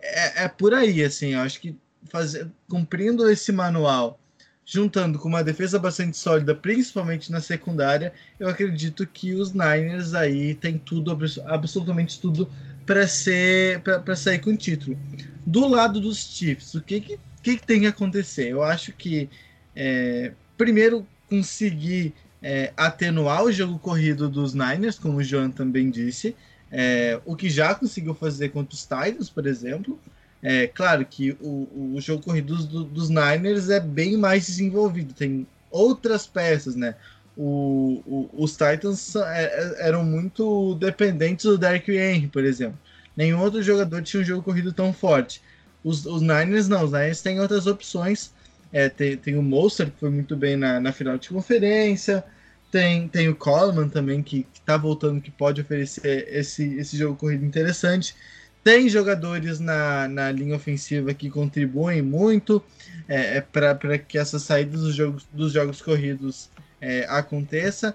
é, 0.00 0.44
é 0.44 0.48
por 0.48 0.74
aí, 0.74 1.02
assim, 1.02 1.34
eu 1.34 1.40
acho 1.40 1.60
que 1.60 1.76
fazer, 2.10 2.48
cumprindo 2.68 3.28
esse 3.30 3.52
manual, 3.52 4.18
juntando 4.64 5.18
com 5.18 5.28
uma 5.28 5.42
defesa 5.42 5.78
bastante 5.78 6.16
sólida, 6.16 6.54
principalmente 6.54 7.30
na 7.30 7.40
secundária, 7.40 8.12
eu 8.38 8.48
acredito 8.48 9.06
que 9.06 9.34
os 9.34 9.52
Niners 9.52 10.14
aí 10.14 10.54
tem 10.54 10.78
tudo, 10.78 11.16
absolutamente 11.46 12.20
tudo 12.20 12.50
para 12.86 13.06
ser 13.06 13.80
para 13.80 14.16
sair 14.16 14.40
com 14.40 14.50
o 14.50 14.56
título. 14.56 14.98
Do 15.46 15.68
lado 15.68 16.00
dos 16.00 16.18
Chiefs, 16.18 16.74
o 16.74 16.80
que 16.80 17.00
que, 17.00 17.18
que, 17.42 17.56
tem 17.58 17.80
que 17.80 17.86
acontecer? 17.86 18.48
Eu 18.48 18.62
acho 18.62 18.92
que 18.92 19.28
é, 19.74 20.32
primeiro 20.56 21.06
conseguir 21.28 22.14
é, 22.42 22.72
atenuar 22.76 23.44
o 23.44 23.52
jogo 23.52 23.78
corrido 23.78 24.28
dos 24.28 24.52
Niners, 24.52 24.98
como 24.98 25.18
o 25.18 25.22
João 25.22 25.50
também 25.50 25.90
disse, 25.90 26.34
é, 26.70 27.20
o 27.24 27.36
que 27.36 27.48
já 27.48 27.74
conseguiu 27.74 28.14
fazer 28.14 28.48
contra 28.48 28.74
os 28.74 28.82
Titans, 28.82 29.30
por 29.30 29.46
exemplo. 29.46 29.98
É 30.42 30.66
claro 30.66 31.06
que 31.06 31.36
o, 31.40 31.94
o 31.94 32.00
jogo 32.00 32.24
corrido 32.24 32.56
dos, 32.56 32.66
dos 32.66 33.08
Niners 33.08 33.70
é 33.70 33.78
bem 33.78 34.16
mais 34.16 34.46
desenvolvido, 34.46 35.14
tem 35.14 35.46
outras 35.70 36.26
peças, 36.26 36.74
né? 36.74 36.96
O, 37.36 38.02
o, 38.04 38.30
os 38.32 38.52
Titans 38.52 39.14
é, 39.14 39.44
é, 39.44 39.88
eram 39.88 40.04
muito 40.04 40.74
dependentes 40.74 41.44
do 41.44 41.56
Derrick 41.56 41.90
Henry, 41.92 42.26
por 42.26 42.44
exemplo. 42.44 42.78
Nenhum 43.16 43.40
outro 43.40 43.62
jogador 43.62 44.02
tinha 44.02 44.20
um 44.20 44.24
jogo 44.24 44.42
corrido 44.42 44.72
tão 44.72 44.92
forte. 44.92 45.40
Os, 45.84 46.04
os 46.06 46.20
Niners 46.20 46.68
não, 46.68 46.84
os 46.84 46.92
Niners 46.92 47.22
têm 47.22 47.40
outras 47.40 47.66
opções. 47.66 48.32
É, 48.72 48.88
tem, 48.88 49.16
tem 49.16 49.36
o 49.36 49.42
Monster, 49.42 49.90
que 49.90 50.00
foi 50.00 50.10
muito 50.10 50.34
bem 50.34 50.56
na, 50.56 50.80
na 50.80 50.92
final 50.92 51.18
de 51.18 51.28
conferência. 51.28 52.24
Tem, 52.70 53.06
tem 53.06 53.28
o 53.28 53.36
Coleman 53.36 53.88
também, 53.88 54.22
que, 54.22 54.46
está 54.54 54.76
voltando, 54.76 55.20
que 55.20 55.30
pode 55.30 55.60
oferecer 55.60 56.26
esse, 56.30 56.74
esse 56.76 56.96
jogo 56.96 57.16
corrido 57.16 57.44
interessante. 57.44 58.16
Tem 58.64 58.88
jogadores 58.88 59.60
na, 59.60 60.08
na 60.08 60.32
linha 60.32 60.56
ofensiva 60.56 61.12
que 61.12 61.28
contribuem 61.28 62.00
muito 62.00 62.64
é, 63.08 63.38
é 63.38 63.40
para 63.40 63.98
que 63.98 64.16
essas 64.16 64.42
saídas 64.42 64.80
dos 64.80 64.94
jogos, 64.94 65.28
dos 65.32 65.52
jogos 65.52 65.82
corridos 65.82 66.48
é, 66.80 67.04
aconteça. 67.08 67.94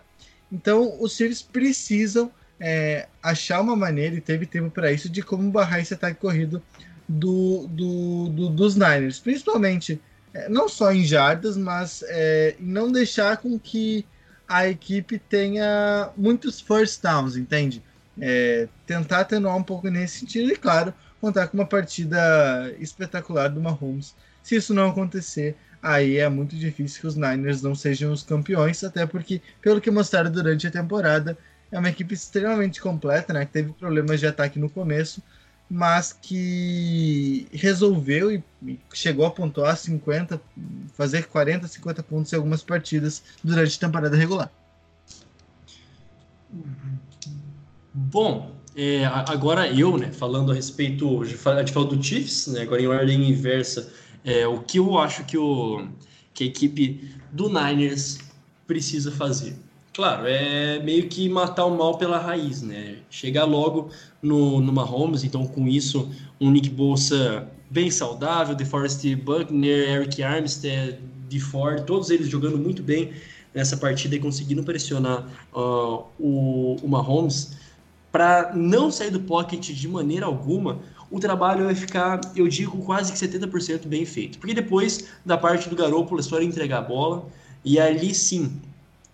Então, 0.51 1.01
os 1.01 1.15
Chiefs 1.15 1.41
precisam 1.41 2.31
é, 2.59 3.07
achar 3.21 3.61
uma 3.61 3.75
maneira, 3.75 4.15
e 4.15 4.21
teve 4.21 4.45
tempo 4.45 4.69
para 4.69 4.91
isso, 4.91 5.09
de 5.09 5.21
como 5.21 5.49
barrar 5.51 5.79
esse 5.79 5.93
ataque 5.93 6.19
corrido 6.19 6.61
do, 7.07 7.67
do, 7.67 8.29
do 8.29 8.49
dos 8.49 8.75
Niners. 8.75 9.19
Principalmente, 9.19 9.99
não 10.49 10.69
só 10.69 10.91
em 10.91 11.03
jardas, 11.03 11.57
mas 11.57 12.03
é, 12.07 12.55
não 12.59 12.91
deixar 12.91 13.37
com 13.37 13.57
que 13.59 14.05
a 14.47 14.67
equipe 14.67 15.19
tenha 15.19 16.09
muitos 16.15 16.61
first 16.61 17.01
downs, 17.01 17.35
entende? 17.35 17.83
é, 18.19 18.67
tentar 18.85 19.21
atenuar 19.21 19.55
um 19.55 19.63
pouco 19.63 19.89
nesse 19.89 20.19
sentido 20.19 20.51
e, 20.51 20.55
claro, 20.55 20.93
contar 21.21 21.47
com 21.47 21.57
uma 21.57 21.65
partida 21.65 22.73
espetacular 22.79 23.49
do 23.49 23.61
Mahomes. 23.61 24.15
Se 24.43 24.55
isso 24.55 24.73
não 24.73 24.89
acontecer, 24.89 25.55
aí 25.81 26.17
é 26.17 26.27
muito 26.29 26.55
difícil 26.55 27.01
que 27.01 27.07
os 27.07 27.15
Niners 27.15 27.61
não 27.61 27.75
sejam 27.75 28.11
os 28.11 28.23
campeões, 28.23 28.83
até 28.83 29.05
porque, 29.05 29.41
pelo 29.61 29.81
que 29.81 29.91
mostraram 29.91 30.31
durante 30.31 30.67
a 30.67 30.71
temporada, 30.71 31.37
é 31.71 31.77
uma 31.77 31.89
equipe 31.89 32.13
extremamente 32.13 32.81
completa, 32.81 33.33
né? 33.33 33.45
Que 33.45 33.51
teve 33.51 33.73
problemas 33.73 34.19
de 34.19 34.27
ataque 34.27 34.57
no 34.57 34.69
começo, 34.69 35.21
mas 35.69 36.13
que 36.13 37.47
resolveu 37.51 38.31
e, 38.31 38.43
chegou 38.93 39.25
a 39.25 39.31
pontuar 39.31 39.75
50, 39.75 40.41
fazer 40.93 41.27
40, 41.27 41.67
50 41.67 42.03
pontos 42.03 42.31
em 42.31 42.35
algumas 42.35 42.63
partidas 42.63 43.21
durante 43.43 43.75
a 43.75 43.87
temporada 43.87 44.15
regular. 44.15 44.51
Bom, 47.93 48.55
é, 48.75 49.05
agora 49.05 49.67
eu, 49.67 49.97
né, 49.97 50.11
falando 50.11 50.51
a 50.51 50.55
respeito, 50.55 51.21
a 51.21 51.25
gente 51.25 51.73
falou 51.73 51.89
do 51.89 52.01
Chiefs, 52.01 52.47
né, 52.47 52.61
agora 52.61 52.81
em 52.81 52.87
ordem 52.87 53.29
inversa, 53.29 53.91
é, 54.23 54.47
o 54.47 54.59
que 54.59 54.79
eu 54.79 54.97
acho 54.97 55.25
que, 55.25 55.37
o, 55.37 55.87
que 56.33 56.43
a 56.43 56.47
equipe 56.47 57.11
do 57.31 57.49
Niners 57.49 58.19
precisa 58.65 59.11
fazer. 59.11 59.57
Claro, 59.97 60.27
é 60.27 60.77
meio 60.77 61.09
que 61.09 61.27
matar 61.27 61.65
o 61.65 61.75
mal 61.75 61.97
pela 61.97 62.19
raiz, 62.19 62.61
né? 62.61 62.97
Chegar 63.09 63.45
logo 63.45 63.89
no, 64.21 64.61
no 64.61 64.71
Mahomes, 64.71 65.23
então 65.23 65.47
com 65.47 65.67
isso, 65.67 66.11
um 66.39 66.51
Nick 66.51 66.69
Bolsa 66.69 67.47
bem 67.67 67.89
saudável, 67.89 68.53
DeForest 68.53 69.15
Buckner, 69.15 69.89
Eric 69.89 70.21
Armstead, 70.21 70.99
DeFord, 71.27 71.83
todos 71.87 72.11
eles 72.11 72.29
jogando 72.29 72.59
muito 72.59 72.83
bem 72.83 73.11
nessa 73.55 73.75
partida 73.75 74.15
e 74.15 74.19
conseguindo 74.19 74.61
pressionar 74.61 75.27
uh, 75.51 76.03
o, 76.19 76.75
o 76.83 76.87
Mahomes 76.87 77.57
para 78.11 78.53
não 78.55 78.91
sair 78.91 79.09
do 79.09 79.21
pocket 79.21 79.71
de 79.71 79.87
maneira 79.87 80.27
alguma, 80.27 80.77
o 81.09 81.19
trabalho 81.19 81.65
vai 81.65 81.73
ficar, 81.73 82.21
eu 82.35 82.47
digo, 82.47 82.77
quase 82.83 83.11
que 83.11 83.17
70% 83.17 83.87
bem 83.87 84.05
feito. 84.05 84.37
Porque 84.37 84.53
depois, 84.53 85.07
da 85.25 85.39
parte 85.39 85.67
do 85.67 85.75
Garoppolo, 85.75 86.19
é 86.19 86.23
só 86.23 86.39
entregar 86.39 86.77
a 86.77 86.81
bola, 86.83 87.25
e 87.65 87.79
ali 87.79 88.13
sim, 88.13 88.61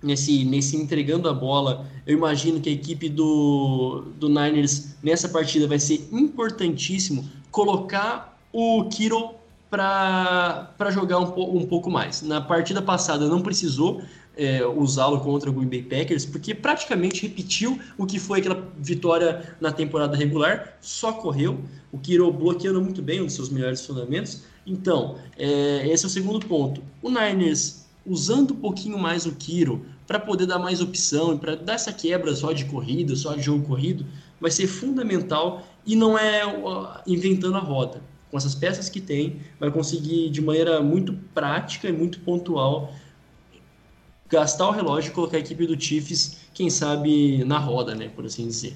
nesse, 0.03 0.43
nesse 0.43 0.75
entregando 0.75 1.29
a 1.29 1.33
bola, 1.33 1.87
eu 2.05 2.15
imagino 2.15 2.59
que 2.59 2.69
a 2.69 2.71
equipe 2.71 3.09
do, 3.09 4.03
do 4.19 4.27
Niners 4.27 4.95
nessa 5.01 5.29
partida 5.29 5.67
vai 5.67 5.79
ser 5.79 6.07
importantíssimo 6.11 7.27
colocar 7.49 8.37
o 8.51 8.85
Kiro 8.89 9.31
para 9.69 10.91
jogar 10.91 11.19
um, 11.19 11.57
um 11.57 11.65
pouco 11.65 11.89
mais. 11.89 12.21
Na 12.21 12.39
partida 12.39 12.81
passada 12.81 13.27
não 13.27 13.41
precisou, 13.41 14.03
é, 14.35 14.65
usá-lo 14.65 15.19
contra 15.19 15.49
o 15.49 15.53
Green 15.53 15.67
Bay 15.67 15.83
Packers, 15.83 16.25
porque 16.25 16.53
praticamente 16.53 17.23
repetiu 17.23 17.79
o 17.97 18.05
que 18.05 18.19
foi 18.19 18.39
aquela 18.39 18.67
vitória 18.77 19.55
na 19.61 19.71
temporada 19.71 20.17
regular, 20.17 20.77
só 20.81 21.13
correu, 21.13 21.59
o 21.91 21.97
Kiro 21.97 22.31
bloqueando 22.31 22.81
muito 22.81 23.01
bem, 23.01 23.21
um 23.21 23.25
dos 23.25 23.35
seus 23.35 23.49
melhores 23.49 23.85
fundamentos. 23.85 24.43
Então, 24.65 25.17
é, 25.37 25.87
esse 25.87 26.05
é 26.05 26.07
o 26.07 26.09
segundo 26.09 26.45
ponto. 26.45 26.81
O 27.01 27.09
Niners 27.09 27.82
usando 28.05 28.51
um 28.51 28.57
pouquinho 28.57 28.97
mais 28.97 29.25
o 29.25 29.33
Kiro 29.33 29.85
para 30.05 30.19
poder 30.19 30.45
dar 30.45 30.59
mais 30.59 30.81
opção, 30.81 31.37
para 31.37 31.55
dar 31.55 31.73
essa 31.73 31.93
quebra 31.93 32.35
só 32.35 32.51
de 32.51 32.65
corrida, 32.65 33.15
só 33.15 33.33
de 33.33 33.41
jogo 33.41 33.65
corrido, 33.65 34.05
vai 34.39 34.51
ser 34.51 34.67
fundamental 34.67 35.65
e 35.85 35.95
não 35.95 36.17
é 36.17 36.41
inventando 37.07 37.55
a 37.55 37.61
roda. 37.61 38.01
Com 38.29 38.37
essas 38.37 38.55
peças 38.55 38.89
que 38.89 38.99
tem, 38.99 39.41
vai 39.59 39.71
conseguir 39.71 40.29
de 40.29 40.41
maneira 40.41 40.81
muito 40.81 41.13
prática 41.33 41.87
e 41.87 41.93
muito 41.93 42.19
pontual 42.21 42.93
gastar 44.27 44.67
o 44.67 44.71
relógio 44.71 45.11
e 45.11 45.13
colocar 45.13 45.37
a 45.37 45.39
equipe 45.39 45.67
do 45.67 45.79
Chiefs, 45.79 46.49
quem 46.53 46.69
sabe, 46.69 47.43
na 47.45 47.59
roda, 47.59 47.93
né, 47.93 48.09
por 48.15 48.25
assim 48.25 48.47
dizer. 48.47 48.75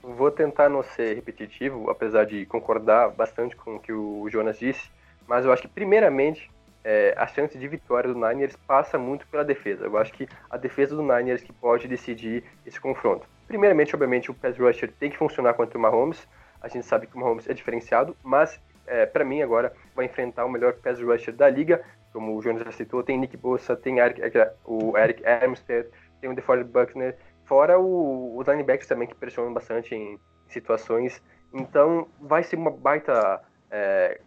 Vou 0.00 0.30
tentar 0.30 0.68
não 0.68 0.82
ser 0.82 1.16
repetitivo, 1.16 1.90
apesar 1.90 2.24
de 2.24 2.46
concordar 2.46 3.10
bastante 3.10 3.56
com 3.56 3.76
o 3.76 3.80
que 3.80 3.92
o 3.92 4.28
Jonas 4.30 4.58
disse, 4.60 4.88
mas 5.26 5.44
eu 5.44 5.52
acho 5.52 5.62
que, 5.62 5.68
primeiramente, 5.68 6.48
é, 6.84 7.14
a 7.16 7.26
chance 7.26 7.58
de 7.58 7.68
vitória 7.68 8.12
do 8.12 8.18
Niners 8.18 8.56
passa 8.66 8.98
muito 8.98 9.26
pela 9.26 9.44
defesa. 9.44 9.84
Eu 9.84 9.96
acho 9.98 10.12
que 10.12 10.28
a 10.48 10.56
defesa 10.56 10.94
do 10.96 11.02
Niners 11.02 11.42
que 11.42 11.52
pode 11.52 11.88
decidir 11.88 12.44
esse 12.64 12.80
confronto. 12.80 13.28
Primeiramente, 13.46 13.94
obviamente, 13.94 14.30
o 14.30 14.34
pass 14.34 14.58
rusher 14.58 14.92
tem 14.98 15.10
que 15.10 15.16
funcionar 15.16 15.54
contra 15.54 15.78
o 15.78 15.80
Mahomes. 15.80 16.26
A 16.60 16.68
gente 16.68 16.86
sabe 16.86 17.06
que 17.06 17.16
o 17.16 17.20
Mahomes 17.20 17.48
é 17.48 17.54
diferenciado, 17.54 18.16
mas 18.22 18.60
é, 18.86 19.06
para 19.06 19.24
mim 19.24 19.42
agora 19.42 19.72
vai 19.94 20.06
enfrentar 20.06 20.44
o 20.44 20.50
melhor 20.50 20.74
pass 20.74 21.00
rusher 21.00 21.34
da 21.34 21.48
liga 21.48 21.82
como 22.12 22.36
o 22.36 22.42
Jonas 22.42 22.64
já 22.64 22.72
citou, 22.72 23.02
tem 23.02 23.18
Nick 23.18 23.36
Bossa, 23.36 23.76
tem 23.76 23.98
Eric, 23.98 24.20
o 24.64 24.96
Eric 24.96 25.24
Armstead, 25.26 25.88
tem 26.20 26.30
o 26.30 26.34
DeFord 26.34 26.64
Buckner, 26.64 27.16
fora 27.44 27.78
o, 27.78 28.36
os 28.36 28.46
linebackers 28.46 28.88
também 28.88 29.06
que 29.06 29.14
pressionam 29.14 29.52
bastante 29.52 29.94
em 29.94 30.18
situações. 30.48 31.22
Então 31.52 32.08
vai 32.20 32.42
ser 32.42 32.56
uma 32.56 32.70
baita 32.70 33.40
é, 33.70 34.20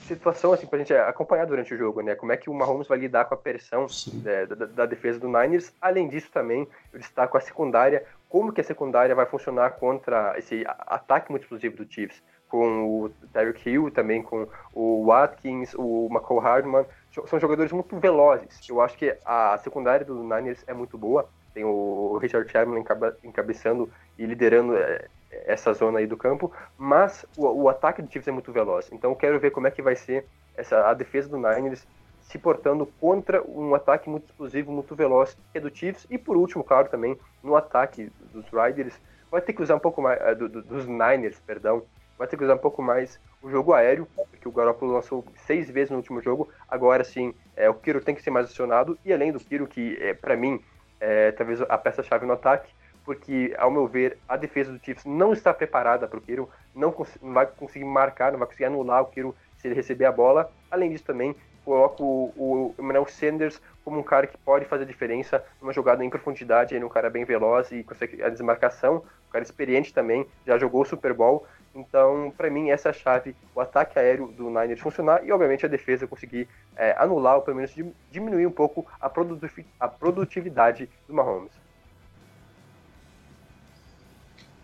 situação 0.00 0.52
assim, 0.52 0.66
para 0.66 0.76
a 0.76 0.78
gente 0.80 0.94
acompanhar 0.94 1.46
durante 1.46 1.72
o 1.72 1.76
jogo, 1.76 2.00
né? 2.00 2.14
Como 2.14 2.32
é 2.32 2.36
que 2.36 2.50
o 2.50 2.54
Mahomes 2.54 2.88
vai 2.88 2.98
lidar 2.98 3.26
com 3.26 3.34
a 3.34 3.36
pressão 3.36 3.86
é, 4.24 4.46
da, 4.46 4.66
da, 4.66 4.86
defesa 4.86 5.18
do 5.18 5.28
Niners. 5.28 5.72
Além 5.80 6.08
disso 6.08 6.30
também, 6.32 6.66
eu 6.92 6.98
destaco 6.98 7.36
a 7.36 7.40
secundária, 7.40 8.04
como 8.28 8.52
que 8.52 8.60
a 8.60 8.64
secundária 8.64 9.14
vai 9.14 9.26
funcionar 9.26 9.70
contra 9.72 10.36
esse 10.38 10.64
ataque 10.66 11.30
muito 11.30 11.42
explosivo 11.42 11.76
do 11.76 11.90
Chiefs 11.90 12.22
com 12.48 12.84
o 12.84 13.10
Tyreek 13.32 13.70
Hill, 13.70 13.90
também 13.92 14.22
com 14.22 14.48
o 14.74 15.06
Watkins, 15.06 15.72
o 15.74 16.08
McCall 16.10 16.40
Hardman, 16.40 16.84
são 17.26 17.38
jogadores 17.38 17.70
muito 17.70 17.96
velozes. 17.98 18.68
Eu 18.68 18.80
acho 18.80 18.98
que 18.98 19.16
a 19.24 19.56
secundária 19.58 20.04
do 20.04 20.22
Niners 20.22 20.64
é 20.66 20.74
muito 20.74 20.98
boa. 20.98 21.28
Tem 21.54 21.64
o 21.64 22.18
Richard 22.18 22.50
Sherman 22.50 22.84
encabeçando 23.22 23.88
e 24.18 24.26
liderando 24.26 24.76
é, 24.76 25.06
essa 25.46 25.72
zona 25.72 25.98
aí 25.98 26.06
do 26.06 26.16
campo, 26.16 26.52
mas 26.76 27.24
o, 27.36 27.46
o, 27.46 27.68
ataque 27.68 28.02
do 28.02 28.10
Chiefs 28.10 28.28
é 28.28 28.32
muito 28.32 28.52
veloz. 28.52 28.90
Então 28.92 29.10
eu 29.10 29.16
quero 29.16 29.38
ver 29.38 29.50
como 29.50 29.66
é 29.66 29.70
que 29.70 29.82
vai 29.82 29.96
ser 29.96 30.26
essa, 30.56 30.88
a 30.88 30.94
defesa 30.94 31.28
do 31.28 31.36
Niners 31.36 31.86
se 32.20 32.38
portando 32.38 32.86
contra 33.00 33.42
um 33.42 33.74
ataque 33.74 34.08
muito 34.08 34.26
explosivo, 34.26 34.70
muito 34.70 34.94
veloz 34.94 35.36
que 35.52 35.58
é 35.58 35.60
do 35.60 35.74
Chiefs. 35.74 36.06
E 36.08 36.16
por 36.16 36.36
último, 36.36 36.62
claro, 36.62 36.88
também 36.88 37.18
no 37.42 37.56
ataque 37.56 38.12
dos 38.32 38.46
Riders, 38.46 38.94
vai 39.30 39.40
ter 39.40 39.52
que 39.52 39.62
usar 39.62 39.76
um 39.76 39.80
pouco 39.80 40.00
mais 40.02 40.20
uh, 40.20 40.36
do, 40.36 40.48
do, 40.48 40.62
dos 40.62 40.86
Niners, 40.86 41.40
perdão, 41.40 41.82
vai 42.18 42.28
ter 42.28 42.36
que 42.36 42.44
usar 42.44 42.54
um 42.54 42.58
pouco 42.58 42.82
mais 42.82 43.18
o 43.42 43.50
jogo 43.50 43.72
aéreo, 43.72 44.06
porque 44.30 44.46
o 44.46 44.52
Garoppolo 44.52 44.92
lançou 44.92 45.24
seis 45.46 45.70
vezes 45.70 45.90
no 45.90 45.96
último 45.96 46.20
jogo. 46.20 46.48
Agora 46.68 47.02
sim, 47.02 47.34
é, 47.56 47.68
o 47.70 47.74
Kiro 47.74 48.00
tem 48.00 48.14
que 48.14 48.22
ser 48.22 48.30
mais 48.30 48.46
acionado. 48.46 48.98
E 49.04 49.12
além 49.12 49.32
do 49.32 49.40
Kiro, 49.40 49.66
que 49.66 49.96
é, 50.00 50.12
para 50.12 50.36
mim 50.36 50.62
é 51.00 51.32
talvez 51.32 51.62
a 51.62 51.78
peça-chave 51.78 52.26
no 52.26 52.34
ataque, 52.34 52.70
porque 53.04 53.54
ao 53.58 53.70
meu 53.70 53.86
ver 53.86 54.18
a 54.28 54.36
defesa 54.36 54.72
do 54.72 54.84
Chiefs 54.84 55.04
não 55.04 55.32
está 55.32 55.52
preparada 55.52 56.06
para 56.06 56.18
o 56.18 56.20
Kiro, 56.20 56.48
não, 56.74 56.94
não, 57.22 57.32
vai 57.32 57.46
conseguir 57.46 57.84
marcar, 57.84 58.32
não 58.32 58.38
vai 58.38 58.46
conseguir 58.46 58.66
anular 58.66 59.02
o 59.02 59.06
Kiro 59.06 59.34
se 59.56 59.68
ele 59.68 59.74
receber 59.74 60.04
a 60.04 60.12
bola. 60.12 60.50
Além 60.70 60.90
disso 60.90 61.04
também 61.04 61.34
coloco 61.64 62.02
o, 62.02 62.32
o 62.36 62.74
Emmanuel 62.78 63.06
Sanders 63.06 63.60
como 63.84 64.00
um 64.00 64.02
cara 64.02 64.26
que 64.26 64.36
pode 64.38 64.64
fazer 64.64 64.86
diferença 64.86 65.44
numa 65.60 65.72
jogada 65.72 66.04
em 66.04 66.10
profundidade, 66.10 66.74
aí 66.74 66.82
um 66.82 66.88
cara 66.88 67.10
bem 67.10 67.24
veloz 67.24 67.70
e 67.70 67.82
consegue 67.82 68.22
a 68.22 68.28
desmarcação 68.28 69.04
um 69.30 69.32
cara 69.32 69.44
experiente 69.44 69.94
também, 69.94 70.26
já 70.44 70.58
jogou 70.58 70.84
Super 70.84 71.14
Bowl. 71.14 71.46
Então, 71.72 72.32
para 72.36 72.50
mim, 72.50 72.70
essa 72.70 72.88
é 72.88 72.90
a 72.90 72.92
chave, 72.92 73.36
o 73.54 73.60
ataque 73.60 73.96
aéreo 73.96 74.26
do 74.26 74.50
Niners 74.50 74.80
funcionar 74.80 75.24
e, 75.24 75.30
obviamente, 75.30 75.64
a 75.64 75.68
defesa 75.68 76.04
conseguir 76.04 76.48
é, 76.76 76.96
anular 76.98 77.36
ou 77.36 77.42
pelo 77.42 77.56
menos 77.56 77.72
diminuir 78.10 78.44
um 78.44 78.50
pouco 78.50 78.84
a 79.00 79.88
produtividade 79.88 80.90
do 81.06 81.14
Mahomes. 81.14 81.52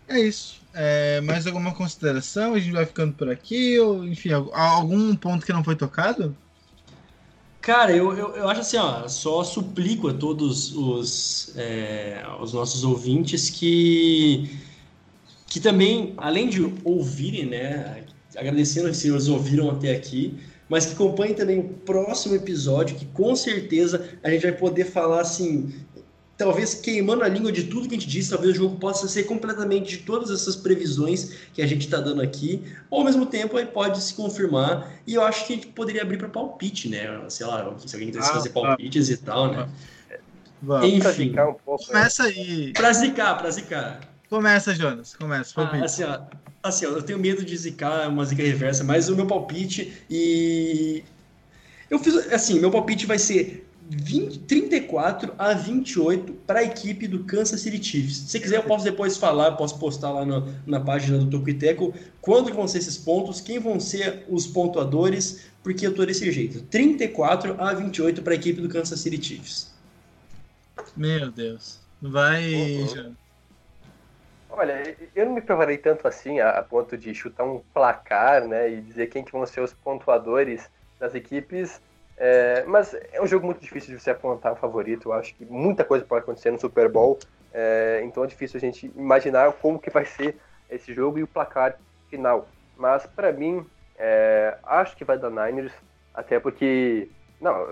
É 0.07 0.19
isso. 0.19 0.61
É, 0.73 1.19
mais 1.21 1.45
alguma 1.47 1.73
consideração? 1.73 2.53
A 2.53 2.59
gente 2.59 2.71
vai 2.71 2.85
ficando 2.85 3.13
por 3.13 3.29
aqui? 3.29 3.77
Ou, 3.79 4.05
enfim, 4.05 4.29
algum 4.31 5.15
ponto 5.15 5.45
que 5.45 5.51
não 5.51 5.63
foi 5.63 5.75
tocado? 5.75 6.35
Cara, 7.61 7.91
eu, 7.91 8.15
eu, 8.15 8.35
eu 8.35 8.47
acho 8.47 8.61
assim, 8.61 8.77
ó, 8.77 9.07
só 9.09 9.43
suplico 9.43 10.07
a 10.07 10.13
todos 10.13 10.73
os, 10.73 11.53
é, 11.57 12.23
os 12.39 12.53
nossos 12.53 12.85
ouvintes 12.85 13.49
que, 13.49 14.49
que 15.47 15.59
também, 15.59 16.13
além 16.15 16.47
de 16.47 16.61
ouvirem, 16.85 17.45
né, 17.45 18.05
agradecendo 18.37 18.93
se 18.93 19.09
eles 19.09 19.27
ouviram 19.27 19.69
até 19.69 19.91
aqui, 19.91 20.39
mas 20.69 20.85
que 20.85 20.93
acompanhem 20.93 21.33
também 21.33 21.59
o 21.59 21.63
próximo 21.63 22.35
episódio, 22.35 22.95
que 22.95 23.05
com 23.07 23.35
certeza 23.35 24.17
a 24.23 24.29
gente 24.29 24.43
vai 24.43 24.53
poder 24.53 24.85
falar 24.85 25.21
assim 25.21 25.73
talvez 26.37 26.75
queimando 26.75 27.23
a 27.23 27.27
língua 27.27 27.51
de 27.51 27.63
tudo 27.63 27.89
que 27.89 27.95
a 27.95 27.99
gente 27.99 28.07
disse, 28.07 28.29
talvez 28.29 28.53
o 28.53 28.55
jogo 28.55 28.77
possa 28.77 29.07
ser 29.07 29.23
completamente 29.23 29.97
de 29.97 30.03
todas 30.03 30.29
essas 30.29 30.55
previsões 30.55 31.33
que 31.53 31.61
a 31.61 31.67
gente 31.67 31.85
está 31.85 31.99
dando 31.99 32.21
aqui, 32.21 32.63
ou 32.89 32.99
ao 32.99 33.05
mesmo 33.05 33.25
tempo 33.25 33.57
aí 33.57 33.65
pode 33.65 34.01
se 34.01 34.13
confirmar, 34.13 34.93
e 35.07 35.15
eu 35.15 35.23
acho 35.23 35.47
que 35.47 35.53
a 35.53 35.55
gente 35.55 35.67
poderia 35.67 36.03
abrir 36.03 36.17
para 36.17 36.29
palpite, 36.29 36.87
né? 36.87 37.07
Sei 37.29 37.45
lá, 37.45 37.75
se 37.85 37.95
alguém 37.95 38.11
quisesse 38.11 38.29
ah, 38.29 38.33
fazer 38.33 38.49
palpites 38.49 39.09
ah, 39.09 39.13
e 39.13 39.17
tal, 39.17 39.51
né? 39.51 39.69
Vamos. 40.61 40.87
Enfim, 40.87 41.31
um 41.31 41.53
pouco, 41.53 41.85
começa 41.87 42.23
aí. 42.23 42.71
Pra 42.73 42.93
zicar, 42.93 43.35
pra 43.35 43.49
zicar. 43.49 44.01
Começa, 44.29 44.75
Jonas, 44.75 45.15
começa, 45.15 45.53
palpite. 45.55 45.81
Ah, 45.81 45.85
assim, 45.85 46.03
ó, 46.03 46.19
assim, 46.61 46.85
ó, 46.85 46.89
eu 46.89 47.01
tenho 47.01 47.17
medo 47.17 47.43
de 47.43 47.57
zicar 47.57 48.09
uma 48.09 48.23
zica 48.25 48.43
reversa, 48.43 48.83
mas 48.83 49.09
o 49.09 49.15
meu 49.15 49.25
palpite 49.25 50.03
e... 50.09 51.03
Eu 51.89 51.97
fiz, 51.99 52.15
assim, 52.33 52.59
meu 52.59 52.69
palpite 52.69 53.05
vai 53.05 53.17
ser 53.17 53.66
20, 53.89 54.39
34 54.39 55.33
a 55.37 55.53
28 55.53 56.33
para 56.45 56.59
a 56.59 56.63
equipe 56.63 57.07
do 57.07 57.23
Kansas 57.23 57.61
City 57.61 57.81
Chiefs. 57.81 58.17
Se 58.29 58.39
quiser, 58.39 58.57
eu 58.57 58.63
posso 58.63 58.83
depois 58.83 59.17
falar, 59.17 59.53
posso 59.53 59.79
postar 59.79 60.11
lá 60.11 60.25
no, 60.25 60.45
na 60.65 60.79
página 60.79 61.17
do 61.17 61.29
Tocuiteco 61.29 61.93
quando 62.19 62.53
vão 62.53 62.67
ser 62.67 62.79
esses 62.79 62.97
pontos, 62.97 63.39
quem 63.39 63.59
vão 63.59 63.79
ser 63.79 64.25
os 64.27 64.45
pontuadores, 64.45 65.45
porque 65.63 65.87
eu 65.87 65.95
tô 65.95 66.05
desse 66.05 66.29
jeito. 66.31 66.61
34 66.63 67.55
a 67.59 67.73
28 67.73 68.21
para 68.21 68.33
a 68.33 68.35
equipe 68.35 68.61
do 68.61 68.67
Kansas 68.67 68.99
City 68.99 69.23
Chiefs. 69.23 69.73
Meu 70.95 71.31
Deus. 71.31 71.79
Vai. 72.01 72.53
Uhum. 72.53 73.15
Olha, 74.49 74.97
eu 75.15 75.25
não 75.25 75.33
me 75.33 75.41
preparei 75.41 75.77
tanto 75.77 76.07
assim 76.07 76.39
a, 76.39 76.49
a, 76.51 76.63
ponto 76.63 76.97
de 76.97 77.13
chutar 77.13 77.43
um 77.43 77.61
placar, 77.73 78.47
né, 78.47 78.71
e 78.71 78.81
dizer 78.81 79.07
quem 79.07 79.23
que 79.23 79.31
vão 79.31 79.45
ser 79.45 79.61
os 79.61 79.71
pontuadores 79.71 80.69
das 80.99 81.13
equipes. 81.13 81.79
É, 82.17 82.63
mas 82.65 82.95
é 83.13 83.21
um 83.21 83.27
jogo 83.27 83.45
muito 83.45 83.61
difícil 83.61 83.95
de 83.95 84.01
você 84.01 84.09
apontar 84.09 84.53
um 84.53 84.55
favorito. 84.55 85.09
Eu 85.09 85.13
acho 85.13 85.35
que 85.35 85.45
muita 85.45 85.83
coisa 85.83 86.03
pode 86.03 86.23
acontecer 86.23 86.51
no 86.51 86.59
Super 86.59 86.89
Bowl. 86.89 87.19
É, 87.53 88.01
então 88.03 88.23
é 88.23 88.27
difícil 88.27 88.57
a 88.57 88.61
gente 88.61 88.91
imaginar 88.95 89.51
como 89.53 89.79
que 89.79 89.89
vai 89.89 90.05
ser 90.05 90.37
esse 90.69 90.93
jogo 90.93 91.19
e 91.19 91.23
o 91.23 91.27
placar 91.27 91.77
final. 92.09 92.47
Mas 92.75 93.05
para 93.05 93.31
mim, 93.31 93.65
é, 93.97 94.57
acho 94.63 94.95
que 94.95 95.05
vai 95.05 95.17
dar 95.17 95.29
Niners, 95.29 95.73
até 96.13 96.39
porque 96.39 97.09
não, 97.39 97.65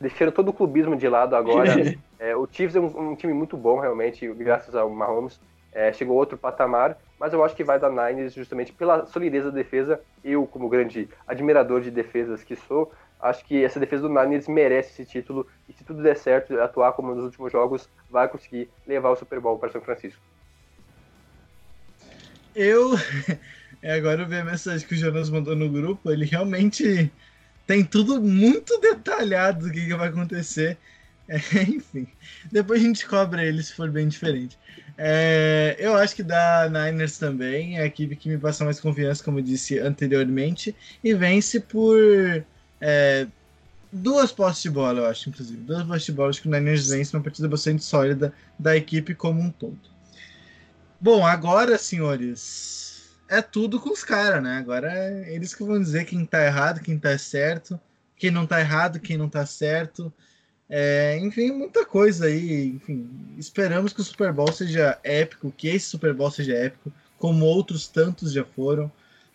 deixando 0.00 0.32
todo 0.32 0.48
o 0.48 0.52
clubismo 0.52 0.96
de 0.96 1.08
lado 1.08 1.34
agora. 1.34 1.72
é, 2.18 2.36
o 2.36 2.46
Chiefs 2.50 2.76
é 2.76 2.80
um, 2.80 3.10
um, 3.10 3.16
time 3.16 3.32
muito 3.32 3.56
bom 3.56 3.78
realmente, 3.78 4.26
graças 4.34 4.74
ao 4.74 4.90
Mahomes. 4.90 5.40
É, 5.74 5.90
chegou 5.90 6.16
a 6.16 6.20
outro 6.20 6.36
patamar, 6.36 6.98
mas 7.18 7.32
eu 7.32 7.42
acho 7.42 7.56
que 7.56 7.64
vai 7.64 7.78
dar 7.78 7.88
Niners 7.88 8.34
justamente 8.34 8.74
pela 8.74 9.06
solidez 9.06 9.44
da 9.44 9.50
defesa. 9.50 10.00
Eu, 10.22 10.46
como 10.46 10.68
grande 10.68 11.08
admirador 11.26 11.80
de 11.80 11.90
defesas 11.90 12.44
que 12.44 12.54
sou, 12.54 12.92
acho 13.22 13.44
que 13.44 13.64
essa 13.64 13.78
defesa 13.78 14.02
do 14.02 14.08
Niners 14.08 14.48
merece 14.48 15.02
esse 15.02 15.10
título 15.10 15.46
e 15.68 15.72
se 15.72 15.84
tudo 15.84 16.02
der 16.02 16.16
certo, 16.16 16.60
atuar 16.60 16.92
como 16.92 17.14
nos 17.14 17.24
últimos 17.24 17.52
jogos, 17.52 17.88
vai 18.10 18.28
conseguir 18.28 18.68
levar 18.86 19.10
o 19.10 19.16
Super 19.16 19.40
Bowl 19.40 19.58
para 19.58 19.70
São 19.70 19.80
Francisco. 19.80 20.20
Eu 22.54 22.94
é, 23.80 23.94
agora 23.94 24.22
eu 24.22 24.28
vi 24.28 24.36
a 24.36 24.44
mensagem 24.44 24.86
que 24.86 24.94
o 24.94 24.96
Jonas 24.96 25.30
mandou 25.30 25.54
no 25.54 25.70
grupo, 25.70 26.10
ele 26.10 26.24
realmente 26.24 27.10
tem 27.66 27.84
tudo 27.84 28.20
muito 28.20 28.78
detalhado 28.80 29.66
do 29.66 29.72
que, 29.72 29.86
que 29.86 29.94
vai 29.94 30.08
acontecer. 30.08 30.76
É, 31.28 31.62
enfim, 31.62 32.06
depois 32.50 32.82
a 32.82 32.84
gente 32.84 33.06
cobra 33.06 33.42
ele 33.42 33.62
se 33.62 33.72
for 33.72 33.88
bem 33.88 34.08
diferente. 34.08 34.58
É, 34.98 35.76
eu 35.78 35.94
acho 35.96 36.16
que 36.16 36.22
da 36.22 36.68
Niners 36.68 37.16
também 37.16 37.78
é 37.78 37.82
a 37.82 37.86
equipe 37.86 38.16
que 38.16 38.28
me 38.28 38.36
passa 38.36 38.64
mais 38.64 38.80
confiança, 38.80 39.22
como 39.24 39.38
eu 39.38 39.42
disse 39.42 39.78
anteriormente, 39.78 40.74
e 41.02 41.14
vence 41.14 41.60
por 41.60 41.96
é, 42.84 43.28
duas 43.92 44.32
postes 44.32 44.64
de 44.64 44.70
bola, 44.70 45.02
eu 45.02 45.06
acho, 45.06 45.28
inclusive. 45.28 45.62
Duas 45.62 45.84
postes 45.84 46.06
de 46.06 46.12
bola, 46.12 46.30
acho 46.30 46.42
que 46.42 46.48
o 46.48 46.50
Niners 46.50 46.88
vence 46.88 47.16
uma 47.16 47.22
partida 47.22 47.48
bastante 47.48 47.84
sólida 47.84 48.34
da 48.58 48.76
equipe 48.76 49.14
como 49.14 49.40
um 49.40 49.50
todo. 49.50 49.78
Bom, 51.00 51.24
agora, 51.24 51.78
senhores, 51.78 53.12
é 53.28 53.40
tudo 53.40 53.80
com 53.80 53.90
os 53.90 54.02
caras, 54.02 54.42
né? 54.42 54.58
Agora 54.58 54.92
é 54.92 55.32
eles 55.32 55.54
que 55.54 55.62
vão 55.62 55.80
dizer 55.80 56.04
quem 56.04 56.26
tá 56.26 56.44
errado, 56.44 56.80
quem 56.80 56.98
tá 56.98 57.16
certo, 57.16 57.78
quem 58.16 58.32
não 58.32 58.46
tá 58.46 58.60
errado, 58.60 58.98
quem 58.98 59.16
não 59.16 59.28
tá 59.28 59.46
certo. 59.46 60.12
É, 60.68 61.18
enfim, 61.18 61.52
muita 61.52 61.86
coisa 61.86 62.26
aí. 62.26 62.66
Enfim, 62.66 63.08
esperamos 63.38 63.92
que 63.92 64.00
o 64.00 64.04
Super 64.04 64.32
Bowl 64.32 64.52
seja 64.52 64.98
épico, 65.04 65.52
que 65.56 65.68
esse 65.68 65.86
Super 65.86 66.12
Bowl 66.12 66.30
seja 66.30 66.54
épico, 66.54 66.92
como 67.16 67.44
outros 67.44 67.86
tantos 67.86 68.32
já 68.32 68.44
foram. 68.44 68.90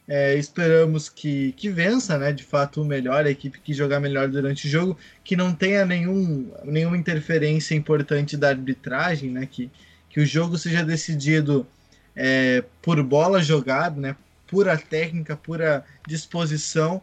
É, 0.07 0.35
esperamos 0.35 1.09
que, 1.09 1.51
que 1.53 1.69
vença, 1.69 2.17
né? 2.17 2.31
De 2.31 2.43
fato, 2.43 2.81
o 2.81 2.85
melhor, 2.85 3.25
a 3.25 3.29
equipe 3.29 3.59
que 3.59 3.73
jogar 3.73 3.99
melhor 3.99 4.29
durante 4.29 4.65
o 4.65 4.69
jogo, 4.69 4.97
que 5.23 5.35
não 5.35 5.53
tenha 5.53 5.85
nenhum, 5.85 6.49
nenhuma 6.63 6.97
interferência 6.97 7.75
importante 7.75 8.37
da 8.37 8.49
arbitragem, 8.49 9.29
né? 9.29 9.45
Que, 9.45 9.69
que 10.09 10.21
o 10.21 10.25
jogo 10.25 10.57
seja 10.57 10.83
decidido 10.83 11.67
é, 12.15 12.63
por 12.81 13.01
bola 13.03 13.41
jogada, 13.41 13.99
né? 13.99 14.15
Pura 14.47 14.77
técnica, 14.77 15.35
pura 15.35 15.83
disposição. 16.07 17.01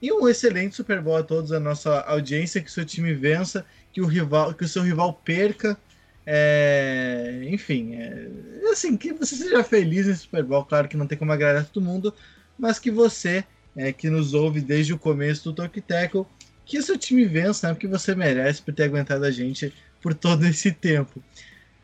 E 0.00 0.12
um 0.12 0.28
excelente 0.28 0.76
Super 0.76 1.00
Bowl 1.00 1.16
a 1.16 1.22
todos, 1.22 1.52
a 1.52 1.60
nossa 1.60 2.00
audiência, 2.00 2.60
que 2.60 2.70
seu 2.70 2.84
time 2.84 3.14
vença, 3.14 3.64
que 3.92 4.02
o 4.02 4.06
rival, 4.06 4.52
que 4.52 4.64
o 4.64 4.68
seu 4.68 4.82
rival 4.82 5.14
perca. 5.24 5.78
É, 6.26 7.42
enfim, 7.48 7.94
é, 7.94 8.28
assim, 8.70 8.96
que 8.96 9.12
você 9.12 9.34
seja 9.34 9.64
feliz 9.64 10.06
nesse 10.06 10.20
Super 10.20 10.44
Bowl, 10.44 10.64
claro 10.64 10.86
que 10.86 10.96
não 10.96 11.06
tem 11.06 11.18
como 11.18 11.32
agradar 11.32 11.64
todo 11.64 11.84
mundo, 11.84 12.14
mas 12.58 12.78
que 12.78 12.90
você, 12.90 13.44
é, 13.76 13.92
que 13.92 14.08
nos 14.10 14.34
ouve 14.34 14.60
desde 14.60 14.92
o 14.92 14.98
começo 14.98 15.44
do 15.44 15.52
Talk 15.52 15.80
Tackle, 15.80 16.26
que 16.64 16.78
o 16.78 16.82
seu 16.82 16.96
time 16.96 17.24
vença, 17.24 17.68
né? 17.68 17.74
Porque 17.74 17.86
você 17.86 18.14
merece 18.14 18.62
por 18.62 18.74
ter 18.74 18.84
aguentado 18.84 19.24
a 19.24 19.30
gente 19.30 19.72
por 20.00 20.14
todo 20.14 20.46
esse 20.46 20.72
tempo. 20.72 21.22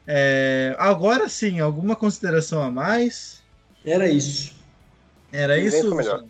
É, 0.06 0.74
agora 0.78 1.28
sim, 1.28 1.60
alguma 1.60 1.94
consideração 1.94 2.62
a 2.62 2.70
mais? 2.70 3.42
Era 3.84 4.08
isso. 4.08 4.54
Era 5.30 5.56
que 5.56 5.66
isso? 5.66 5.94
Melhor. 5.94 6.24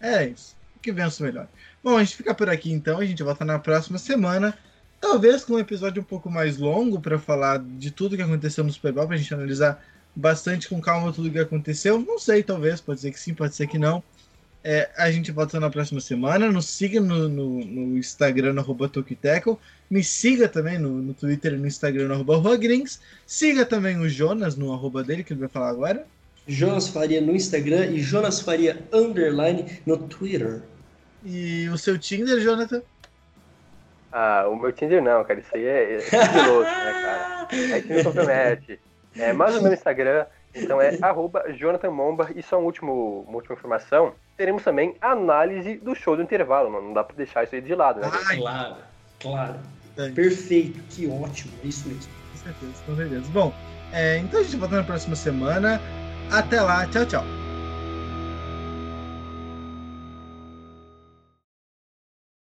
É 0.00 0.26
isso. 0.26 0.54
Que 0.82 0.92
vença 0.92 1.24
melhor. 1.24 1.48
Bom, 1.82 1.96
a 1.96 2.04
gente 2.04 2.16
fica 2.16 2.34
por 2.34 2.48
aqui 2.48 2.70
então. 2.70 2.98
A 2.98 3.06
gente 3.06 3.22
volta 3.22 3.44
na 3.44 3.58
próxima 3.58 3.98
semana. 3.98 4.56
Talvez 5.00 5.44
com 5.44 5.54
um 5.54 5.58
episódio 5.58 6.02
um 6.02 6.04
pouco 6.04 6.30
mais 6.30 6.58
longo 6.58 7.00
para 7.00 7.18
falar 7.18 7.58
de 7.58 7.90
tudo 7.90 8.16
que 8.16 8.22
aconteceu 8.22 8.64
no 8.64 8.72
Super 8.72 8.92
Bowl, 8.92 9.06
para 9.06 9.16
a 9.16 9.18
gente 9.18 9.32
analisar 9.32 9.82
bastante 10.16 10.68
com 10.68 10.80
calma 10.80 11.12
tudo 11.12 11.30
que 11.30 11.38
aconteceu. 11.38 12.00
Não 12.00 12.18
sei, 12.18 12.42
talvez, 12.42 12.80
pode 12.80 13.00
ser 13.00 13.12
que 13.12 13.20
sim, 13.20 13.34
pode 13.34 13.54
ser 13.54 13.66
que 13.66 13.78
não. 13.78 14.02
É, 14.64 14.90
a 14.96 15.10
gente 15.12 15.30
volta 15.30 15.60
na 15.60 15.70
próxima 15.70 16.00
semana. 16.00 16.50
Nos 16.50 16.66
siga 16.66 17.00
no, 17.00 17.28
no, 17.28 17.64
no 17.64 17.98
Instagram, 17.98 18.54
no 18.54 18.60
arroba 18.60 18.90
Me 19.88 20.02
siga 20.02 20.48
também 20.48 20.78
no, 20.78 20.90
no 20.90 21.14
Twitter 21.14 21.52
e 21.52 21.56
no 21.58 21.66
Instagram, 21.66 22.08
no 22.08 22.14
arroba 22.14 22.36
Rugrings. 22.36 23.00
Siga 23.26 23.64
também 23.64 23.98
o 23.98 24.08
Jonas 24.08 24.56
no 24.56 24.72
arroba 24.72 25.04
dele, 25.04 25.22
que 25.22 25.34
ele 25.34 25.40
vai 25.40 25.48
falar 25.48 25.68
agora. 25.68 26.04
Jonas 26.48 26.88
Faria 26.88 27.20
no 27.20 27.34
Instagram 27.34 27.86
e 27.86 28.00
Jonas 28.00 28.40
Faria 28.40 28.82
underline 28.92 29.80
no 29.84 29.98
Twitter. 29.98 30.62
E 31.24 31.68
o 31.68 31.76
seu 31.76 31.98
Tinder, 31.98 32.40
Jonathan? 32.40 32.82
Ah, 34.12 34.46
o 34.48 34.56
meu 34.56 34.72
Tinder 34.72 35.02
não, 35.02 35.22
cara. 35.24 35.40
Isso 35.40 35.50
aí 35.54 35.64
é, 35.64 35.94
é 35.94 36.00
sigiloso, 36.00 36.62
né, 36.62 36.92
cara? 37.02 37.48
Aí 37.74 37.82
que 37.82 37.94
não 37.94 38.04
compromete. 38.04 38.80
É, 39.18 39.32
mas 39.32 39.56
o 39.56 39.62
meu 39.62 39.72
Instagram, 39.72 40.26
então 40.54 40.80
é 40.80 40.98
arroba 41.00 41.44
Jonathan 41.52 41.90
Momba. 41.90 42.30
E 42.34 42.42
só 42.42 42.58
um 42.58 42.64
último, 42.64 43.24
uma 43.26 43.36
última 43.36 43.54
informação. 43.54 44.14
Teremos 44.36 44.62
também 44.62 44.96
análise 45.00 45.76
do 45.76 45.94
show 45.94 46.16
do 46.16 46.22
intervalo, 46.22 46.70
mano. 46.70 46.88
Não 46.88 46.94
dá 46.94 47.02
pra 47.02 47.16
deixar 47.16 47.44
isso 47.44 47.54
aí 47.54 47.60
de 47.60 47.74
lado, 47.74 48.00
né? 48.00 48.10
Ah, 48.12 48.36
claro, 48.36 48.76
claro. 49.20 49.56
É. 49.96 50.10
Perfeito, 50.10 50.78
que 50.90 51.06
ótimo, 51.06 51.52
é 51.64 51.68
isso 51.68 51.88
mesmo. 51.88 52.12
Com 52.32 52.38
certeza, 52.38 52.84
com 52.84 52.96
certeza. 52.96 53.30
Bom, 53.32 53.52
é, 53.92 54.18
então 54.18 54.40
a 54.40 54.42
gente 54.42 54.56
volta 54.56 54.76
na 54.76 54.84
próxima 54.84 55.16
semana. 55.16 55.80
Até 56.30 56.60
lá, 56.60 56.86
tchau, 56.86 57.06
tchau. 57.06 57.45